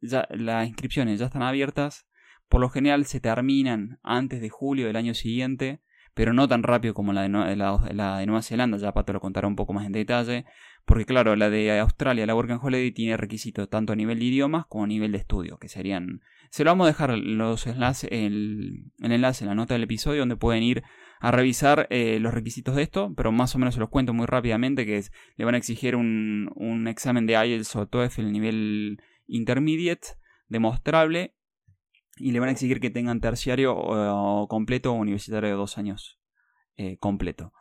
Ya, 0.00 0.26
las 0.30 0.66
inscripciones 0.68 1.18
ya 1.20 1.26
están 1.26 1.42
abiertas. 1.42 2.06
Por 2.48 2.60
lo 2.60 2.68
general 2.68 3.06
se 3.06 3.20
terminan 3.20 3.98
antes 4.02 4.40
de 4.40 4.48
julio 4.48 4.86
del 4.86 4.96
año 4.96 5.14
siguiente, 5.14 5.80
pero 6.14 6.32
no 6.32 6.48
tan 6.48 6.62
rápido 6.62 6.94
como 6.94 7.12
la 7.12 7.22
de, 7.22 7.56
la 7.56 8.18
de 8.18 8.26
Nueva 8.26 8.42
Zelanda. 8.42 8.78
Ya 8.78 8.92
Pato 8.92 9.12
lo 9.12 9.20
contará 9.20 9.48
un 9.48 9.56
poco 9.56 9.72
más 9.72 9.86
en 9.86 9.92
detalle. 9.92 10.44
Porque 10.86 11.04
claro, 11.04 11.34
la 11.34 11.50
de 11.50 11.78
Australia, 11.80 12.26
la 12.26 12.34
Work 12.34 12.52
and 12.52 12.60
Holiday, 12.62 12.92
tiene 12.92 13.16
requisitos 13.16 13.68
tanto 13.68 13.92
a 13.92 13.96
nivel 13.96 14.20
de 14.20 14.26
idiomas 14.26 14.66
como 14.66 14.84
a 14.84 14.86
nivel 14.86 15.10
de 15.12 15.18
estudio, 15.18 15.58
que 15.58 15.68
serían... 15.68 16.20
Se 16.50 16.62
lo 16.62 16.70
vamos 16.70 16.84
a 16.84 16.88
dejar 16.88 17.18
los 17.18 17.66
enlaces, 17.66 18.08
el, 18.12 18.92
enlace 19.00 19.42
en 19.44 19.48
la 19.48 19.56
nota 19.56 19.74
del 19.74 19.82
episodio 19.82 20.20
donde 20.20 20.36
pueden 20.36 20.62
ir 20.62 20.84
a 21.18 21.32
revisar 21.32 21.88
eh, 21.90 22.20
los 22.20 22.32
requisitos 22.32 22.76
de 22.76 22.82
esto, 22.82 23.12
pero 23.16 23.32
más 23.32 23.52
o 23.56 23.58
menos 23.58 23.74
se 23.74 23.80
los 23.80 23.88
cuento 23.88 24.14
muy 24.14 24.26
rápidamente, 24.26 24.86
que 24.86 24.98
es, 24.98 25.10
le 25.34 25.44
van 25.44 25.56
a 25.56 25.58
exigir 25.58 25.96
un, 25.96 26.52
un 26.54 26.86
examen 26.86 27.26
de 27.26 27.32
IELTS 27.32 27.74
o 27.74 27.88
TOEFL 27.88 28.30
nivel 28.30 29.02
intermediate, 29.26 30.08
demostrable, 30.48 31.34
y 32.16 32.32
le 32.32 32.40
van 32.40 32.48
a 32.48 32.52
exigir 32.52 32.80
que 32.80 32.90
tengan 32.90 33.20
terciario 33.20 33.76
completo 34.48 34.92
o 34.92 34.94
universitario 34.94 35.50
de 35.50 35.54
dos 35.54 35.78
años 35.78 36.18
eh, 36.76 36.96
completo. 36.98 37.52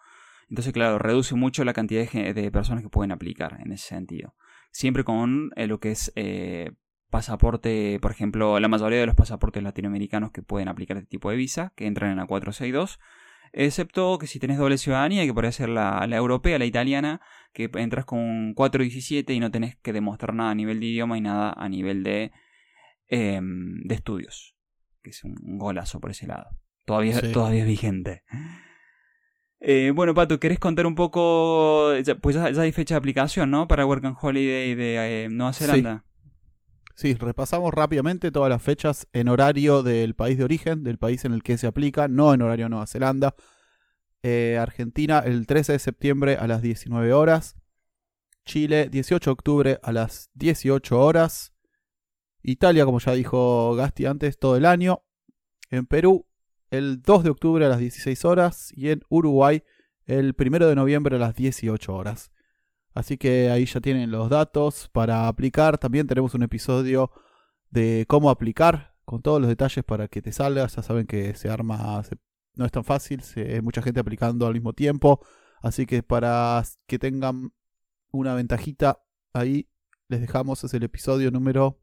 Entonces, 0.50 0.74
claro, 0.74 1.00
reduce 1.00 1.36
mucho 1.36 1.64
la 1.64 1.74
cantidad 1.74 2.10
de, 2.10 2.52
personas 2.52 2.84
que 2.84 2.90
pueden 2.90 3.12
aplicar 3.12 3.60
en 3.62 3.72
ese 3.72 3.88
sentido. 3.88 4.36
Siempre 4.72 5.04
con 5.04 5.52
eh, 5.56 5.68
lo 5.68 5.80
que 5.80 5.92
es 5.92 6.12
eh, 6.16 6.72
pasaporte, 7.10 8.00
por 8.02 8.12
ejemplo, 8.12 8.60
la 8.60 8.68
mayoría 8.68 9.00
de 9.00 9.06
los 9.06 9.16
pasaportes 9.16 9.64
latinoamericanos 9.64 10.32
que 10.32 10.44
pueden 10.44 10.68
aplicar 10.68 10.98
este 10.98 11.10
tipo 11.10 11.32
de 11.32 11.38
visa, 11.38 11.74
que 11.76 11.88
entran 11.88 12.12
en 12.12 12.18
la 12.18 12.28
462, 12.28 13.00
excepto 13.54 14.18
que 14.18 14.28
si 14.28 14.40
tenés 14.40 14.58
doble 14.58 14.78
ciudadanía, 14.78 15.26
que 15.26 15.34
podría 15.34 15.52
ser 15.52 15.70
la, 15.70 16.06
europea, 16.12 16.60
la 16.60 16.66
italiana, 16.66 17.22
que 17.54 17.70
entras 17.76 18.06
con 18.06 18.54
417 18.54 19.34
y 19.34 19.40
no 19.40 19.52
tenés 19.52 19.78
que 19.78 19.94
demostrar 19.94 20.34
nada 20.34 20.52
a 20.52 20.56
nivel 20.56 20.80
de 20.80 20.86
idioma 20.88 21.18
y 21.18 21.22
nada 21.22 21.54
a 21.56 21.70
nivel 21.70 22.04
de, 22.04 22.32
em, 23.08 23.82
de 23.84 23.96
estudios, 23.96 24.56
que 25.02 25.12
es 25.12 25.24
un 25.24 25.58
golazo 25.58 26.00
por 26.00 26.12
ese 26.12 26.28
lado. 26.28 26.50
Todavía, 26.86 27.20
todavía 27.32 27.62
es 27.62 27.68
vigente. 27.68 28.24
Eh, 29.60 29.92
bueno, 29.96 30.14
Pato, 30.14 30.40
¿querés 30.40 30.60
contar 30.60 30.86
un 30.86 30.94
poco? 30.94 31.92
pues 32.22 32.36
ya, 32.36 32.46
hay 32.46 32.72
fecha 32.72 32.94
de 32.94 33.00
aplicación, 33.00 33.50
¿no? 33.50 33.68
Para 33.68 33.86
Work 33.86 34.06
and 34.06 34.18
Holiday 34.22 34.76
de 34.76 35.24
eh, 35.24 35.30
Nueva 35.30 35.54
Zelanda. 35.54 36.04
Sí. 36.06 36.15
Repasamos 37.20 37.74
rápidamente 37.74 38.32
todas 38.32 38.50
las 38.50 38.62
fechas 38.62 39.08
en 39.14 39.28
horario 39.28 39.84
del 39.84 40.16
país 40.16 40.38
de 40.38 40.44
origen, 40.46 40.84
del 40.84 40.98
país 40.98 41.26
en 41.26 41.34
el 41.34 41.44
que 41.44 41.58
se 41.58 41.68
aplica, 41.68 42.08
no 42.08 42.34
en 42.34 42.42
horario 42.42 42.70
Nueva 42.70 42.88
Zelanda. 42.88 43.36
Eh, 44.24 44.58
Argentina 44.60 45.20
el 45.20 45.46
13 45.46 45.74
de 45.74 45.80
septiembre 45.80 46.38
a 46.38 46.48
las 46.48 46.62
19 46.62 47.14
horas. 47.14 47.56
Chile 48.46 48.90
18 48.90 49.30
de 49.30 49.32
octubre 49.32 49.80
a 49.84 49.92
las 49.92 50.30
18 50.34 51.00
horas. 51.00 51.54
Italia, 52.42 52.86
como 52.86 53.00
ya 53.00 53.14
dijo 53.14 53.76
Gasti 53.76 54.06
antes, 54.06 54.40
todo 54.40 54.56
el 54.56 54.66
año. 54.66 55.04
En 55.70 55.86
Perú 55.86 56.28
el 56.72 57.02
2 57.02 57.24
de 57.24 57.30
octubre 57.30 57.66
a 57.66 57.70
las 57.70 57.80
16 57.80 58.26
horas 58.26 58.72
y 58.76 58.90
en 58.90 59.02
Uruguay 59.10 59.64
el 60.06 60.36
1 60.38 60.68
de 60.68 60.76
noviembre 60.76 61.18
a 61.18 61.20
las 61.20 61.36
18 61.36 61.94
horas. 61.94 62.32
Así 62.96 63.18
que 63.18 63.52
ahí 63.52 63.66
ya 63.66 63.82
tienen 63.82 64.10
los 64.10 64.30
datos 64.30 64.90
para 64.94 65.28
aplicar. 65.28 65.78
También 65.78 66.08
tenemos 66.08 66.34
un 66.34 66.44
episodio 66.44 67.12
de 67.70 68.06
cómo 68.08 68.30
aplicar 68.30 68.96
con 69.04 69.22
todos 69.22 69.42
los 69.42 69.50
detalles 69.50 69.84
para 69.84 70.08
que 70.08 70.22
te 70.22 70.32
salga. 70.32 70.66
Ya 70.66 70.82
saben 70.82 71.06
que 71.06 71.36
se 71.36 71.50
arma, 71.50 72.02
no 72.56 72.66
es 72.66 72.72
tan 72.72 72.86
fácil, 72.86 73.22
hay 73.36 73.62
mucha 73.62 73.82
gente 73.82 74.00
aplicando 74.00 74.48
al 74.48 74.54
mismo 74.54 74.72
tiempo. 74.72 75.20
Así 75.62 75.86
que 75.86 76.04
para 76.04 76.64
que 76.88 76.98
tengan 76.98 77.52
una 78.12 78.34
ventajita 78.34 79.04
ahí, 79.34 79.70
les 80.08 80.22
dejamos 80.22 80.64
es 80.64 80.74
el 80.74 80.84
episodio 80.84 81.32
número 81.32 81.82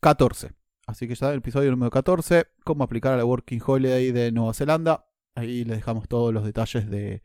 14. 0.00 0.52
Así 0.88 1.06
que 1.06 1.14
ya 1.14 1.30
el 1.30 1.38
episodio 1.38 1.70
número 1.70 1.92
14, 1.92 2.46
cómo 2.64 2.82
aplicar 2.82 3.12
a 3.12 3.16
la 3.18 3.24
Working 3.24 3.62
Holiday 3.64 4.10
de 4.10 4.32
Nueva 4.32 4.52
Zelanda. 4.52 5.06
Ahí 5.36 5.64
les 5.64 5.76
dejamos 5.76 6.08
todos 6.08 6.34
los 6.34 6.44
detalles 6.44 6.90
de 6.90 7.22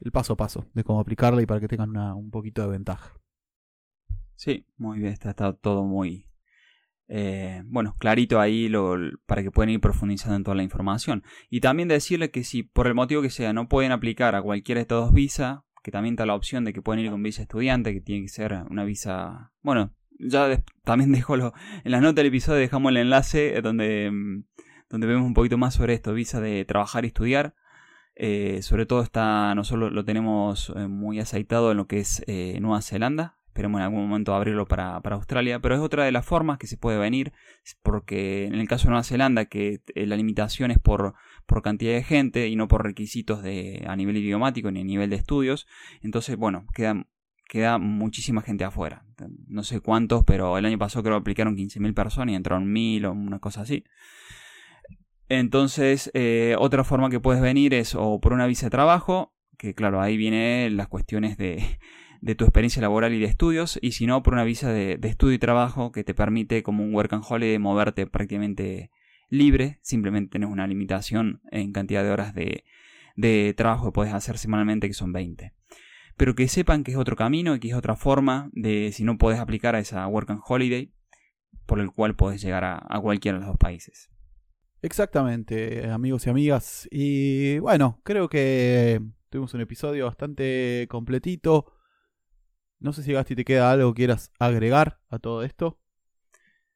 el 0.00 0.12
paso 0.12 0.34
a 0.34 0.36
paso, 0.36 0.66
de 0.74 0.84
cómo 0.84 1.00
aplicarla 1.00 1.42
y 1.42 1.46
para 1.46 1.60
que 1.60 1.68
tengan 1.68 1.96
un 2.14 2.30
poquito 2.30 2.62
de 2.62 2.68
ventaja. 2.68 3.12
Sí, 4.34 4.66
muy 4.76 4.98
bien, 4.98 5.12
está, 5.12 5.52
todo 5.54 5.84
muy, 5.84 6.26
eh, 7.08 7.62
bueno, 7.66 7.94
clarito 7.98 8.40
ahí 8.40 8.68
lo, 8.68 8.96
para 9.26 9.42
que 9.42 9.50
puedan 9.50 9.70
ir 9.70 9.80
profundizando 9.80 10.36
en 10.36 10.44
toda 10.44 10.56
la 10.56 10.62
información. 10.62 11.22
Y 11.48 11.60
también 11.60 11.88
decirle 11.88 12.30
que 12.30 12.44
si 12.44 12.62
por 12.62 12.86
el 12.86 12.94
motivo 12.94 13.22
que 13.22 13.30
sea 13.30 13.52
no 13.52 13.68
pueden 13.68 13.92
aplicar 13.92 14.34
a 14.34 14.42
cualquiera 14.42 14.80
de 14.80 14.82
estos 14.82 15.06
dos 15.06 15.14
visas, 15.14 15.60
que 15.82 15.92
también 15.92 16.14
está 16.14 16.26
la 16.26 16.34
opción 16.34 16.64
de 16.64 16.72
que 16.72 16.82
pueden 16.82 17.04
ir 17.04 17.10
con 17.10 17.22
visa 17.22 17.42
estudiante, 17.42 17.92
que 17.92 18.00
tiene 18.00 18.22
que 18.22 18.28
ser 18.28 18.64
una 18.70 18.84
visa, 18.84 19.52
bueno, 19.62 19.94
ya 20.18 20.64
también 20.84 21.12
dejo 21.12 21.36
lo, 21.36 21.52
en 21.84 21.92
las 21.92 22.00
notas 22.00 22.16
del 22.16 22.26
episodio 22.26 22.58
dejamos 22.58 22.90
el 22.90 22.96
enlace 22.98 23.60
donde, 23.62 24.10
mm, 24.10 24.44
donde 24.90 25.06
vemos 25.06 25.26
un 25.26 25.34
poquito 25.34 25.58
más 25.58 25.74
sobre 25.74 25.94
esto, 25.94 26.12
visa 26.12 26.40
de 26.40 26.64
trabajar 26.64 27.04
y 27.04 27.08
estudiar. 27.08 27.54
Eh, 28.18 28.62
sobre 28.62 28.86
todo 28.86 29.02
está, 29.02 29.54
nosotros 29.54 29.92
lo 29.92 30.04
tenemos 30.04 30.72
eh, 30.74 30.88
muy 30.88 31.20
aceitado 31.20 31.70
en 31.70 31.76
lo 31.76 31.86
que 31.86 31.98
es 31.98 32.24
eh, 32.26 32.58
Nueva 32.60 32.80
Zelanda. 32.80 33.36
Esperemos 33.48 33.78
en 33.78 33.84
algún 33.84 34.08
momento 34.08 34.34
abrirlo 34.34 34.66
para, 34.66 34.96
Australia. 34.96 35.60
Pero 35.60 35.74
es 35.74 35.80
otra 35.80 36.04
de 36.04 36.12
las 36.12 36.24
formas 36.26 36.58
que 36.58 36.66
se 36.66 36.76
puede 36.76 36.98
venir. 36.98 37.32
Porque 37.82 38.46
en 38.46 38.54
el 38.54 38.68
caso 38.68 38.84
de 38.84 38.90
Nueva 38.90 39.04
Zelanda, 39.04 39.46
que 39.46 39.80
la 39.94 40.16
limitación 40.16 40.70
es 40.70 40.78
por, 40.78 41.14
por 41.46 41.62
cantidad 41.62 41.92
de 41.92 42.02
gente 42.02 42.48
y 42.48 42.56
no 42.56 42.68
por 42.68 42.84
requisitos 42.84 43.42
de, 43.42 43.84
a 43.86 43.96
nivel 43.96 44.16
idiomático 44.16 44.70
ni 44.70 44.80
a 44.80 44.84
nivel 44.84 45.08
de 45.08 45.16
estudios. 45.16 45.66
Entonces, 46.02 46.36
bueno, 46.36 46.66
queda 46.74 47.78
muchísima 47.78 48.42
gente 48.42 48.64
afuera. 48.64 49.06
No 49.46 49.62
sé 49.62 49.80
cuántos, 49.80 50.24
pero 50.24 50.58
el 50.58 50.66
año 50.66 50.78
pasado 50.78 51.02
creo 51.02 51.16
que 51.16 51.20
aplicaron 51.20 51.56
15.000 51.56 51.94
personas 51.94 52.32
y 52.32 52.36
entraron 52.36 52.74
1.000 52.74 53.06
o 53.06 53.12
una 53.12 53.38
cosa 53.38 53.62
así. 53.62 53.84
Entonces, 55.28 56.10
eh, 56.14 56.54
otra 56.58 56.84
forma 56.84 57.10
que 57.10 57.20
puedes 57.20 57.42
venir 57.42 57.74
es 57.74 57.94
o 57.94 58.20
por 58.20 58.32
una 58.32 58.46
visa 58.46 58.66
de 58.66 58.70
trabajo, 58.70 59.34
que 59.58 59.74
claro, 59.74 60.00
ahí 60.00 60.16
vienen 60.16 60.76
las 60.76 60.88
cuestiones 60.88 61.36
de, 61.36 61.78
de 62.20 62.34
tu 62.34 62.44
experiencia 62.44 62.82
laboral 62.82 63.12
y 63.14 63.18
de 63.18 63.26
estudios, 63.26 63.78
y 63.82 63.92
si 63.92 64.06
no, 64.06 64.22
por 64.22 64.34
una 64.34 64.44
visa 64.44 64.72
de, 64.72 64.98
estudio 65.02 65.34
y 65.34 65.38
trabajo 65.38 65.92
que 65.92 66.04
te 66.04 66.14
permite 66.14 66.62
como 66.62 66.84
un 66.84 66.94
work 66.94 67.12
and 67.12 67.24
holiday 67.28 67.58
moverte 67.58 68.06
prácticamente 68.06 68.90
libre, 69.28 69.78
simplemente 69.82 70.32
tienes 70.32 70.50
una 70.50 70.66
limitación 70.66 71.40
en 71.50 71.72
cantidad 71.72 72.04
de 72.04 72.10
horas 72.10 72.34
de, 72.34 72.64
de 73.16 73.54
trabajo 73.56 73.86
que 73.86 73.92
puedes 73.92 74.14
hacer 74.14 74.38
semanalmente, 74.38 74.86
que 74.86 74.94
son 74.94 75.12
20 75.12 75.52
pero 76.16 76.34
que 76.34 76.48
sepan 76.48 76.82
que 76.82 76.92
es 76.92 76.96
otro 76.96 77.16
camino 77.16 77.54
y 77.54 77.60
que 77.60 77.68
es 77.68 77.74
otra 77.74 77.94
forma 77.94 78.50
de 78.52 78.90
si 78.92 79.04
no 79.04 79.18
puedes 79.18 79.38
aplicar 79.38 79.74
a 79.74 79.80
esa 79.80 80.06
Work 80.06 80.30
and 80.30 80.40
Holiday, 80.46 80.92
por 81.66 81.80
el 81.80 81.90
cual 81.90 82.14
puedes 82.14 82.40
llegar 82.40 82.64
a, 82.64 83.00
cualquiera 83.00 83.38
de 83.38 83.44
los 83.44 83.48
dos 83.48 83.58
países. 83.58 84.10
Exactamente, 84.86 85.90
amigos 85.90 86.24
y 86.26 86.30
amigas. 86.30 86.88
Y 86.92 87.58
bueno, 87.58 88.00
creo 88.04 88.28
que 88.28 89.02
tuvimos 89.30 89.52
un 89.52 89.60
episodio 89.60 90.04
bastante 90.04 90.86
completito. 90.88 91.72
No 92.78 92.92
sé 92.92 93.02
si 93.02 93.12
Gasti 93.12 93.34
te 93.34 93.44
queda 93.44 93.72
algo 93.72 93.92
que 93.92 94.02
quieras 94.02 94.30
agregar 94.38 95.00
a 95.10 95.18
todo 95.18 95.42
esto. 95.42 95.80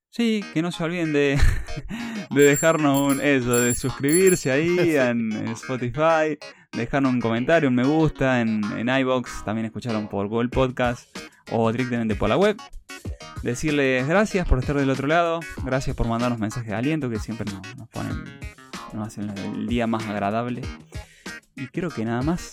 Sí, 0.09 0.45
que 0.53 0.61
no 0.61 0.73
se 0.73 0.83
olviden 0.83 1.13
de, 1.13 1.39
de 2.35 2.43
dejarnos 2.43 3.13
un, 3.13 3.21
eso, 3.21 3.61
de 3.61 3.75
suscribirse 3.75 4.51
ahí 4.51 4.77
en, 4.97 5.31
Spotify, 5.51 6.37
dejarnos 6.73 7.13
un 7.13 7.21
comentario, 7.21 7.69
un 7.69 7.77
me 7.77 7.85
gusta 7.85 8.41
en, 8.41 8.61
en 8.77 8.89
iBox, 8.89 9.45
también 9.45 9.67
escucharon 9.67 10.09
por 10.09 10.27
Google 10.27 10.49
Podcast 10.49 11.17
o 11.53 11.71
directamente 11.71 12.17
por 12.17 12.29
la 12.29 12.37
web. 12.37 12.57
Decirles 13.43 14.07
gracias 14.07 14.47
por 14.47 14.59
estar 14.59 14.77
del 14.77 14.91
otro 14.91 15.07
lado, 15.07 15.41
gracias 15.65 15.97
por 15.97 16.07
mandarnos 16.07 16.39
mensajes 16.39 16.69
de 16.69 16.75
aliento 16.75 17.09
que 17.09 17.19
siempre 17.19 17.51
nos, 17.51 17.89
ponen, 17.89 18.25
nos 18.93 19.09
hacen 19.09 19.31
el 19.31 19.67
día 19.67 19.87
más 19.87 20.07
agradable. 20.07 20.61
Y 21.57 21.67
creo 21.69 21.91
que 21.91 22.05
nada 22.05 22.23
más. 22.23 22.51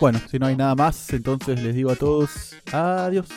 Bueno, 0.00 0.18
si 0.30 0.38
no 0.38 0.46
hay 0.46 0.56
nada 0.56 0.74
más, 0.74 1.12
entonces 1.12 1.62
les 1.62 1.74
digo 1.74 1.90
a 1.90 1.96
todos 1.96 2.56
adiós. 2.72 3.28